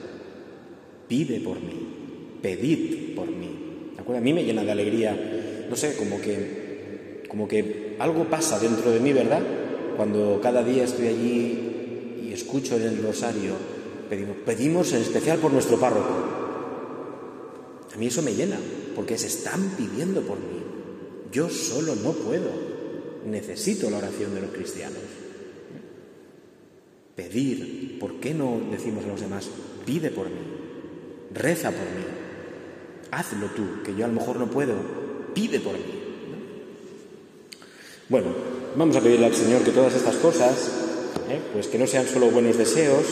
Pide 1.08 1.40
por 1.40 1.60
mí, 1.60 2.38
pedid 2.42 3.14
por 3.14 3.28
mí. 3.28 3.90
¿De 3.94 4.00
acuerdo? 4.00 4.20
A 4.20 4.24
mí 4.24 4.32
me 4.32 4.44
llena 4.44 4.64
de 4.64 4.72
alegría, 4.72 5.66
no 5.68 5.76
sé, 5.76 5.96
como 5.96 6.20
que, 6.20 7.22
como 7.28 7.46
que 7.46 7.96
algo 7.98 8.24
pasa 8.24 8.58
dentro 8.58 8.90
de 8.90 9.00
mí, 9.00 9.12
¿verdad? 9.12 9.42
Cuando 9.96 10.40
cada 10.42 10.64
día 10.64 10.84
estoy 10.84 11.06
allí 11.06 12.20
y 12.24 12.32
escucho 12.32 12.76
en 12.76 12.82
el 12.82 13.02
rosario, 13.02 13.52
pedimos, 14.10 14.36
pedimos 14.44 14.92
en 14.92 15.02
especial 15.02 15.38
por 15.38 15.52
nuestro 15.52 15.78
párroco. 15.78 16.14
A 17.94 17.96
mí 17.96 18.06
eso 18.06 18.22
me 18.22 18.34
llena, 18.34 18.58
porque 18.96 19.16
se 19.16 19.28
están 19.28 19.74
pidiendo 19.76 20.22
por 20.22 20.38
mí. 20.38 20.73
Yo 21.34 21.50
solo 21.50 21.96
no 21.96 22.12
puedo. 22.12 22.48
Necesito 23.26 23.90
la 23.90 23.98
oración 23.98 24.34
de 24.36 24.40
los 24.40 24.50
cristianos. 24.52 25.02
Pedir, 27.16 27.98
¿por 27.98 28.20
qué 28.20 28.32
no 28.32 28.60
decimos 28.70 29.04
a 29.04 29.08
los 29.08 29.20
demás, 29.20 29.48
pide 29.84 30.10
por 30.10 30.26
mí, 30.26 30.40
reza 31.32 31.70
por 31.70 31.80
mí, 31.80 32.04
hazlo 33.10 33.46
tú, 33.48 33.82
que 33.84 33.94
yo 33.94 34.04
a 34.04 34.08
lo 34.08 34.14
mejor 34.14 34.36
no 34.36 34.50
puedo, 34.50 34.74
pide 35.32 35.60
por 35.60 35.74
mí. 35.74 36.02
Bueno, 38.08 38.28
vamos 38.76 38.96
a 38.96 39.00
pedirle 39.00 39.26
al 39.26 39.34
Señor 39.34 39.62
que 39.62 39.70
todas 39.70 39.94
estas 39.94 40.16
cosas, 40.16 40.70
¿eh? 41.28 41.40
pues 41.52 41.68
que 41.68 41.78
no 41.78 41.86
sean 41.86 42.06
solo 42.06 42.30
buenos 42.30 42.58
deseos, 42.58 43.04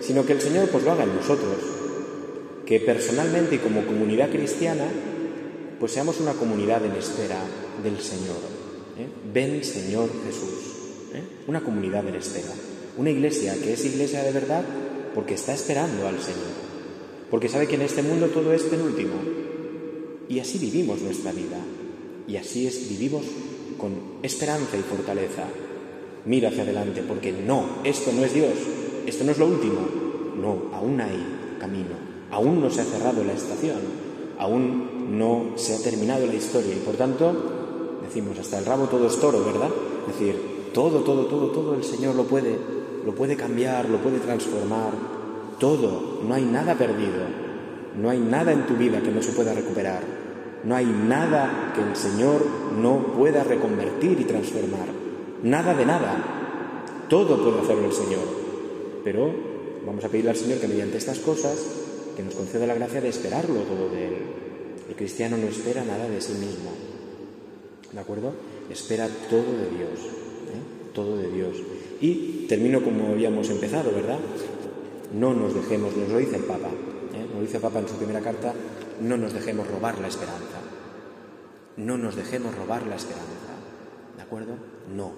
sino 0.00 0.26
que 0.26 0.32
el 0.32 0.40
Señor 0.40 0.68
pues 0.68 0.84
lo 0.84 0.92
haga 0.92 1.04
en 1.04 1.14
nosotros, 1.14 1.56
que 2.66 2.80
personalmente 2.80 3.56
y 3.56 3.58
como 3.58 3.86
comunidad 3.86 4.30
cristiana, 4.30 4.86
pues 5.80 5.92
seamos 5.92 6.20
una 6.20 6.34
comunidad 6.34 6.84
en 6.84 6.92
espera 6.92 7.38
del 7.82 7.98
Señor. 7.98 8.36
¿eh? 8.98 9.08
Ven 9.32 9.64
Señor 9.64 10.10
Jesús, 10.26 11.14
¿eh? 11.14 11.22
una 11.46 11.62
comunidad 11.62 12.06
en 12.06 12.16
espera, 12.16 12.52
una 12.98 13.10
iglesia 13.10 13.54
que 13.54 13.72
es 13.72 13.84
iglesia 13.86 14.22
de 14.22 14.32
verdad 14.32 14.62
porque 15.14 15.34
está 15.34 15.54
esperando 15.54 16.06
al 16.06 16.20
Señor, 16.20 16.52
porque 17.30 17.48
sabe 17.48 17.66
que 17.66 17.76
en 17.76 17.82
este 17.82 18.02
mundo 18.02 18.26
todo 18.26 18.52
es 18.52 18.62
penúltimo. 18.64 19.14
Y 20.28 20.38
así 20.38 20.58
vivimos 20.58 21.00
nuestra 21.00 21.32
vida, 21.32 21.58
y 22.28 22.36
así 22.36 22.66
es, 22.66 22.88
vivimos 22.88 23.24
con 23.76 24.20
esperanza 24.22 24.76
y 24.76 24.82
fortaleza. 24.82 25.44
Mira 26.26 26.50
hacia 26.50 26.62
adelante, 26.62 27.02
porque 27.02 27.32
no, 27.32 27.80
esto 27.82 28.12
no 28.12 28.24
es 28.24 28.34
Dios, 28.34 28.52
esto 29.06 29.24
no 29.24 29.32
es 29.32 29.38
lo 29.38 29.46
último. 29.46 29.80
No, 30.40 30.70
aún 30.72 31.00
hay 31.00 31.56
camino, 31.58 31.96
aún 32.30 32.60
no 32.60 32.70
se 32.70 32.82
ha 32.82 32.84
cerrado 32.84 33.24
la 33.24 33.32
estación, 33.32 33.80
aún 34.38 34.89
no 35.10 35.52
se 35.56 35.74
ha 35.74 35.78
terminado 35.78 36.26
la 36.26 36.34
historia 36.34 36.74
y 36.74 36.78
por 36.78 36.94
tanto, 36.94 37.32
decimos, 38.02 38.38
hasta 38.38 38.58
el 38.58 38.64
rabo 38.64 38.86
todo 38.86 39.06
es 39.08 39.16
toro, 39.18 39.44
¿verdad? 39.44 39.70
Es 40.08 40.18
decir, 40.18 40.70
todo, 40.72 41.00
todo, 41.00 41.26
todo, 41.26 41.48
todo 41.48 41.74
el 41.74 41.84
Señor 41.84 42.14
lo 42.14 42.24
puede, 42.24 42.56
lo 43.04 43.14
puede 43.14 43.36
cambiar, 43.36 43.88
lo 43.88 43.98
puede 43.98 44.18
transformar, 44.18 44.92
todo, 45.58 46.20
no 46.26 46.34
hay 46.34 46.44
nada 46.44 46.76
perdido, 46.76 47.24
no 48.00 48.08
hay 48.08 48.18
nada 48.18 48.52
en 48.52 48.66
tu 48.66 48.74
vida 48.74 49.02
que 49.02 49.10
no 49.10 49.22
se 49.22 49.32
pueda 49.32 49.52
recuperar, 49.52 50.02
no 50.64 50.76
hay 50.76 50.86
nada 50.86 51.72
que 51.74 51.82
el 51.82 51.96
Señor 51.96 52.44
no 52.80 53.14
pueda 53.16 53.42
reconvertir 53.42 54.20
y 54.20 54.24
transformar, 54.24 54.88
nada 55.42 55.74
de 55.74 55.86
nada, 55.86 57.06
todo 57.08 57.42
puede 57.42 57.60
hacerlo 57.60 57.86
el 57.86 57.92
Señor. 57.92 58.40
Pero 59.02 59.32
vamos 59.84 60.04
a 60.04 60.08
pedirle 60.08 60.30
al 60.30 60.36
Señor 60.36 60.58
que 60.58 60.68
mediante 60.68 60.98
estas 60.98 61.18
cosas, 61.18 61.58
que 62.16 62.22
nos 62.22 62.34
conceda 62.34 62.66
la 62.66 62.74
gracia 62.74 63.00
de 63.00 63.08
esperarlo 63.08 63.60
todo 63.62 63.88
de 63.88 64.06
Él. 64.06 64.39
El 64.90 64.96
cristiano 64.96 65.36
no 65.36 65.46
espera 65.46 65.84
nada 65.84 66.08
de 66.08 66.20
sí 66.20 66.32
mismo, 66.32 66.72
¿de 67.92 68.00
acuerdo? 68.00 68.34
Espera 68.68 69.08
todo 69.30 69.52
de 69.52 69.70
Dios, 69.70 70.00
¿eh? 70.00 70.90
todo 70.92 71.16
de 71.16 71.30
Dios. 71.30 71.58
Y 72.00 72.46
termino 72.48 72.82
como 72.82 73.12
habíamos 73.12 73.48
empezado, 73.50 73.92
¿verdad? 73.92 74.18
No 75.14 75.32
nos 75.32 75.54
dejemos, 75.54 75.96
nos 75.96 76.08
lo 76.08 76.18
dice 76.18 76.36
el 76.36 76.42
Papa, 76.42 76.70
¿eh? 77.14 77.24
nos 77.24 77.36
lo 77.36 77.40
dice 77.40 77.58
el 77.58 77.62
Papa 77.62 77.78
en 77.78 77.88
su 77.88 77.94
primera 77.94 78.20
carta, 78.20 78.52
no 79.00 79.16
nos 79.16 79.32
dejemos 79.32 79.68
robar 79.68 79.96
la 80.00 80.08
esperanza. 80.08 80.58
No 81.76 81.96
nos 81.96 82.16
dejemos 82.16 82.52
robar 82.56 82.84
la 82.88 82.96
esperanza. 82.96 83.54
¿De 84.16 84.22
acuerdo? 84.22 84.56
No. 84.92 85.12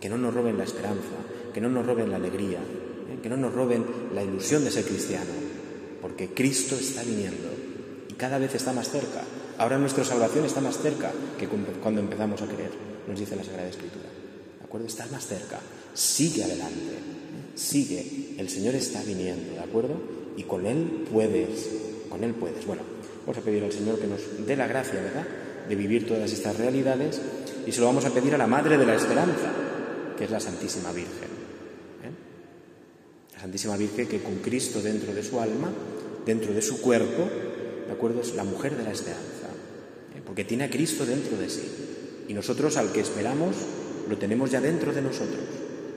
Que 0.00 0.08
no 0.08 0.18
nos 0.18 0.34
roben 0.34 0.56
la 0.56 0.62
esperanza, 0.62 1.16
que 1.52 1.60
no 1.60 1.68
nos 1.68 1.84
roben 1.84 2.12
la 2.12 2.16
alegría, 2.16 2.60
¿eh? 2.60 3.18
que 3.20 3.28
no 3.28 3.36
nos 3.36 3.52
roben 3.52 3.84
la 4.14 4.22
ilusión 4.22 4.62
de 4.62 4.70
ser 4.70 4.84
cristiano, 4.84 5.32
porque 6.00 6.32
Cristo 6.32 6.76
está 6.76 7.02
viniendo 7.02 7.65
cada 8.16 8.38
vez 8.38 8.54
está 8.54 8.72
más 8.72 8.90
cerca. 8.90 9.22
Ahora 9.58 9.78
nuestra 9.78 10.04
salvación 10.04 10.44
está 10.44 10.60
más 10.60 10.78
cerca 10.78 11.10
que 11.38 11.48
cuando 11.48 12.00
empezamos 12.00 12.42
a 12.42 12.46
creer, 12.46 12.70
nos 13.06 13.18
dice 13.18 13.36
la 13.36 13.44
Sagrada 13.44 13.68
Escritura. 13.68 14.06
¿De 14.58 14.64
acuerdo? 14.64 14.86
Está 14.86 15.06
más 15.12 15.26
cerca. 15.26 15.60
Sigue 15.94 16.44
adelante. 16.44 16.74
¿eh? 16.74 17.54
Sigue. 17.54 18.34
El 18.38 18.48
Señor 18.48 18.74
está 18.74 19.02
viniendo, 19.02 19.54
¿de 19.54 19.60
acuerdo? 19.60 19.94
Y 20.36 20.42
con 20.42 20.66
Él 20.66 21.06
puedes. 21.10 21.68
Con 22.10 22.24
Él 22.24 22.34
puedes. 22.34 22.66
Bueno, 22.66 22.82
vamos 23.24 23.38
a 23.38 23.40
pedir 23.40 23.64
al 23.64 23.72
Señor 23.72 23.98
que 23.98 24.06
nos 24.06 24.20
dé 24.46 24.56
la 24.56 24.66
gracia, 24.66 25.00
¿verdad? 25.00 25.26
De 25.68 25.74
vivir 25.74 26.06
todas 26.06 26.32
estas 26.32 26.56
realidades 26.56 27.20
y 27.66 27.72
se 27.72 27.80
lo 27.80 27.86
vamos 27.86 28.04
a 28.04 28.10
pedir 28.10 28.34
a 28.34 28.38
la 28.38 28.46
Madre 28.46 28.78
de 28.78 28.86
la 28.86 28.94
Esperanza, 28.94 29.50
que 30.16 30.24
es 30.24 30.30
la 30.30 30.40
Santísima 30.40 30.92
Virgen. 30.92 31.36
La 33.34 33.40
Santísima 33.40 33.76
Virgen 33.76 34.06
que 34.06 34.22
con 34.22 34.36
Cristo 34.36 34.80
dentro 34.80 35.12
de 35.12 35.22
su 35.22 35.40
alma, 35.40 35.70
dentro 36.24 36.54
de 36.54 36.62
su 36.62 36.80
cuerpo, 36.80 37.28
¿de 37.86 37.92
acuerdo? 37.92 38.20
Es 38.20 38.34
la 38.34 38.44
mujer 38.44 38.76
de 38.76 38.84
la 38.84 38.92
esperanza, 38.92 39.48
¿eh? 40.16 40.22
porque 40.24 40.44
tiene 40.44 40.64
a 40.64 40.70
Cristo 40.70 41.06
dentro 41.06 41.36
de 41.36 41.48
sí. 41.48 41.62
Y 42.28 42.34
nosotros 42.34 42.76
al 42.76 42.92
que 42.92 43.00
esperamos 43.00 43.56
lo 44.08 44.18
tenemos 44.18 44.50
ya 44.50 44.60
dentro 44.60 44.92
de 44.92 45.02
nosotros. 45.02 45.44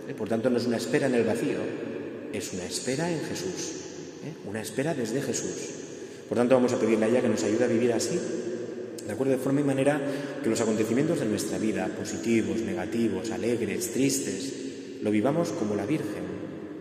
¿eh? 0.07 0.13
Por 0.13 0.29
tanto, 0.29 0.49
no 0.49 0.57
es 0.57 0.65
una 0.65 0.77
espera 0.77 1.07
en 1.07 1.15
el 1.15 1.23
vacío, 1.23 1.59
es 2.33 2.53
una 2.53 2.65
espera 2.65 3.11
en 3.11 3.19
Jesús, 3.21 3.71
¿eh? 4.25 4.33
una 4.47 4.61
espera 4.61 4.93
desde 4.93 5.21
Jesús. 5.21 5.55
Por 6.27 6.37
tanto, 6.37 6.55
vamos 6.55 6.73
a 6.73 6.79
pedirle 6.79 7.05
a 7.05 7.09
ella 7.09 7.21
que 7.21 7.29
nos 7.29 7.43
ayude 7.43 7.65
a 7.65 7.67
vivir 7.67 7.91
así, 7.91 8.19
¿de 9.05 9.11
acuerdo? 9.11 9.33
De 9.33 9.39
forma 9.39 9.61
y 9.61 9.63
manera 9.63 9.99
que 10.43 10.49
los 10.49 10.61
acontecimientos 10.61 11.19
de 11.19 11.25
nuestra 11.25 11.57
vida, 11.57 11.87
positivos, 11.87 12.61
negativos, 12.61 13.31
alegres, 13.31 13.91
tristes, 13.91 14.53
lo 15.01 15.09
vivamos 15.09 15.49
como 15.49 15.75
la 15.75 15.87
Virgen, 15.87 16.23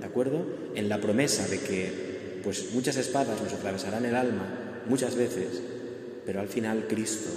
¿de 0.01 0.05
acuerdo? 0.05 0.45
En 0.75 0.91
la 0.91 1.01
promesa 1.01 1.49
de 1.49 1.61
que 1.61 2.41
pues 2.45 2.73
muchas 2.75 2.97
espadas 2.97 3.41
nos 3.43 3.53
atravesarán 3.55 4.05
el 4.05 4.15
alma 4.15 4.68
muchas 4.89 5.17
veces, 5.17 5.63
pero 6.25 6.41
al 6.41 6.49
final 6.49 6.87
Cristo 6.89 7.31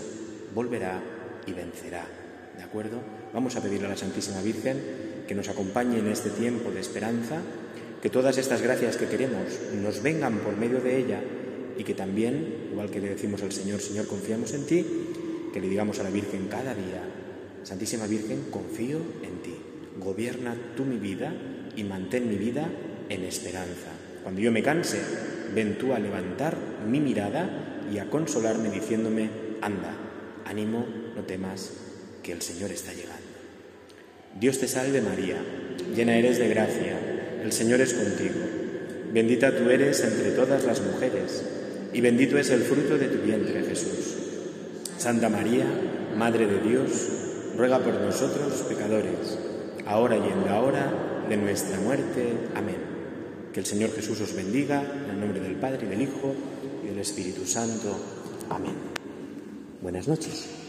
volverá 0.54 1.02
y 1.46 1.54
vencerá, 1.54 2.06
¿de 2.58 2.64
acuerdo? 2.64 3.00
Vamos 3.34 3.56
a 3.56 3.62
pedirle 3.62 3.88
a 3.88 3.92
la 3.92 3.98
Santísima 3.98 4.42
Virgen 4.42 4.78
que 5.28 5.36
nos 5.36 5.50
acompañe 5.50 6.00
en 6.00 6.08
este 6.08 6.30
tiempo 6.30 6.72
de 6.72 6.80
esperanza, 6.80 7.38
que 8.02 8.10
todas 8.10 8.38
estas 8.38 8.62
gracias 8.62 8.98
que 8.98 9.08
queremos 9.08 9.46
nos 9.82 10.02
vengan 10.02 10.40
por 10.40 10.58
medio 10.58 10.82
de 10.82 10.98
ella 10.98 11.22
y 11.78 11.84
que 11.84 11.94
también, 11.94 12.70
igual 12.72 12.90
que 12.90 13.00
le 13.00 13.10
decimos 13.10 13.44
al 13.44 13.52
Señor, 13.52 13.80
Señor, 13.80 14.08
confiamos 14.08 14.54
en 14.54 14.66
ti, 14.66 14.86
que 15.54 15.62
le 15.62 15.70
digamos 15.70 16.00
a 16.00 16.04
la 16.04 16.10
Virgen 16.10 16.48
cada 16.50 16.74
día, 16.74 17.04
Santísima 17.64 18.08
Virgen, 18.08 18.46
confío 18.50 18.98
en 19.24 19.42
ti, 19.42 19.56
gobierna 20.00 20.56
tú 20.76 20.84
mi 20.84 20.98
vida 20.98 21.34
y 21.76 21.84
mantén 21.84 22.28
mi 22.28 22.36
vida 22.36 22.68
en 23.10 23.24
esperanza. 23.24 23.92
Cuando 24.24 24.42
yo 24.42 24.52
me 24.52 24.64
canse, 24.64 25.00
ven 25.54 25.78
tú 25.78 25.94
a 25.94 26.00
levantar 26.00 26.56
mi 26.88 27.00
mirada 27.00 27.50
y 27.92 28.00
a 28.00 28.10
consolarme 28.10 28.70
diciéndome, 28.70 29.30
anda, 29.62 29.94
ánimo, 30.46 30.86
no 31.16 31.24
temas, 31.24 31.72
que 32.24 32.32
el 32.32 32.42
Señor 32.42 32.72
está 32.72 32.94
llegando. 32.94 33.22
Dios 34.40 34.60
te 34.60 34.68
salve 34.68 35.02
María, 35.02 35.38
llena 35.96 36.16
eres 36.16 36.38
de 36.40 36.48
gracia, 36.48 36.98
el 37.44 37.52
Señor 37.52 37.82
es 37.82 37.94
contigo, 37.94 38.40
bendita 39.14 39.56
tú 39.56 39.70
eres 39.70 40.02
entre 40.04 40.32
todas 40.32 40.64
las 40.64 40.82
mujeres, 40.82 41.44
y 41.94 42.02
bendito 42.02 42.38
es 42.38 42.50
el 42.50 42.62
fruto 42.62 42.98
de 42.98 43.08
tu 43.08 43.22
vientre 43.24 43.64
Jesús. 43.64 44.16
Santa 44.98 45.30
María, 45.30 45.66
Madre 46.16 46.46
de 46.46 46.60
Dios, 46.60 47.10
ruega 47.58 47.80
por 47.80 47.94
nosotros 47.94 48.66
pecadores, 48.70 49.38
ahora 49.86 50.18
y 50.18 50.32
en 50.32 50.46
la 50.46 50.62
hora 50.62 51.26
de 51.28 51.38
nuestra 51.38 51.80
muerte. 51.80 52.34
Amén. 52.56 52.91
Que 53.54 53.60
el 53.60 53.66
Señor 53.66 53.92
Jesús 53.94 54.22
os 54.22 54.34
bendiga, 54.34 54.82
en 54.82 55.10
el 55.12 55.20
nombre 55.20 55.42
del 55.42 55.56
Padre 55.56 55.86
y 55.86 55.90
del 55.90 56.02
Hijo 56.02 56.34
y 56.84 56.88
del 56.88 57.00
Espíritu 57.00 57.46
Santo. 57.46 57.98
Amén. 58.50 58.76
Buenas 59.82 60.08
noches. 60.08 60.61